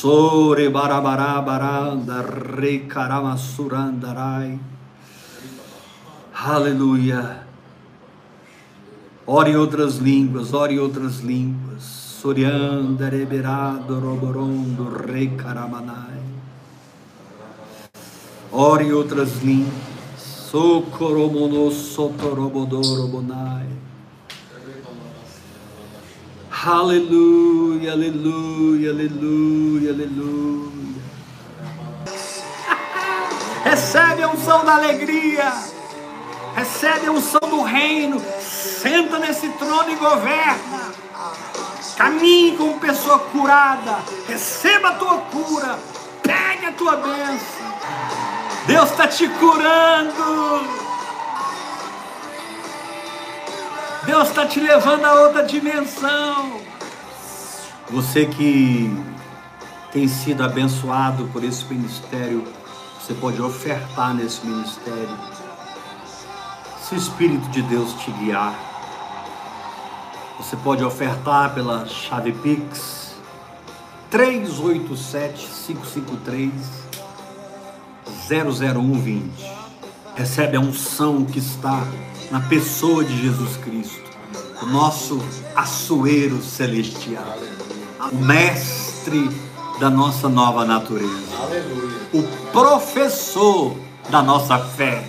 Sore 0.00 0.70
barabarabaranda 0.70 2.24
rekaramasurandarai. 2.56 4.58
Aleluia. 6.32 7.44
Ore 9.26 9.50
em 9.50 9.56
outras 9.56 9.98
línguas, 9.98 10.54
ore 10.54 10.76
em 10.76 10.78
outras 10.78 11.20
línguas. 11.20 11.82
Sorianda 11.82 13.10
reberado 13.10 14.00
roborondo 14.00 14.88
rekaramanai. 14.88 16.22
Ore 18.50 18.86
em 18.86 18.92
outras 18.92 19.42
línguas. 19.42 19.74
Socoromono 20.16 21.70
sotorobodorobonai. 21.70 23.68
Aleluia, 26.62 27.92
aleluia, 27.92 28.90
aleluia, 28.90 29.92
aleluia. 29.92 31.02
Recebe 33.64 34.22
a 34.22 34.28
unção 34.28 34.62
da 34.62 34.74
alegria. 34.74 35.54
Recebe 36.54 37.06
a 37.06 37.12
unção 37.12 37.40
do 37.48 37.62
reino. 37.62 38.20
Senta 38.42 39.18
nesse 39.18 39.48
trono 39.52 39.90
e 39.90 39.94
governa. 39.94 40.92
Caminhe 41.96 42.54
como 42.58 42.78
pessoa 42.78 43.20
curada. 43.20 43.96
Receba 44.28 44.88
a 44.88 44.94
tua 44.96 45.16
cura. 45.16 45.78
Pegue 46.22 46.66
a 46.66 46.72
tua 46.72 46.96
bênção. 46.96 47.74
Deus 48.66 48.90
está 48.90 49.08
te 49.08 49.26
curando. 49.28 50.89
Deus 54.10 54.30
está 54.30 54.44
te 54.44 54.58
levando 54.58 55.04
a 55.04 55.14
outra 55.20 55.44
dimensão. 55.44 56.60
Você 57.90 58.26
que 58.26 58.92
tem 59.92 60.08
sido 60.08 60.42
abençoado 60.42 61.28
por 61.28 61.44
esse 61.44 61.64
ministério, 61.66 62.44
você 62.98 63.14
pode 63.14 63.40
ofertar 63.40 64.12
nesse 64.12 64.44
ministério. 64.44 65.16
Se 66.82 66.96
o 66.96 66.98
Espírito 66.98 67.48
de 67.50 67.62
Deus 67.62 67.92
te 68.02 68.10
guiar, 68.10 68.52
você 70.38 70.56
pode 70.56 70.82
ofertar 70.82 71.54
pela 71.54 71.86
chave 71.86 72.32
Pix 72.32 73.14
387 74.10 75.46
553 75.68 76.52
00120. 78.28 79.30
Recebe 80.16 80.56
a 80.56 80.60
unção 80.60 81.24
que 81.24 81.38
está 81.38 81.84
na 82.30 82.40
pessoa 82.40 83.04
de 83.04 83.20
Jesus 83.20 83.56
Cristo, 83.56 84.10
o 84.62 84.66
nosso 84.66 85.20
açoeiro 85.56 86.40
celestial, 86.42 87.36
o 88.12 88.16
mestre 88.16 89.28
da 89.80 89.90
nossa 89.90 90.28
nova 90.28 90.64
natureza, 90.64 91.10
o 92.12 92.22
professor 92.52 93.76
da 94.10 94.22
nossa 94.22 94.58
fé. 94.58 95.04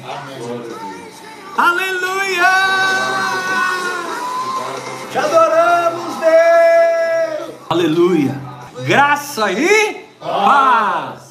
Aleluia! 1.58 2.52
Te 5.12 5.18
adoramos, 5.18 6.16
Deus! 6.16 7.56
Aleluia! 7.70 8.42
Graça 8.86 9.52
e 9.52 10.08
paz! 10.20 11.31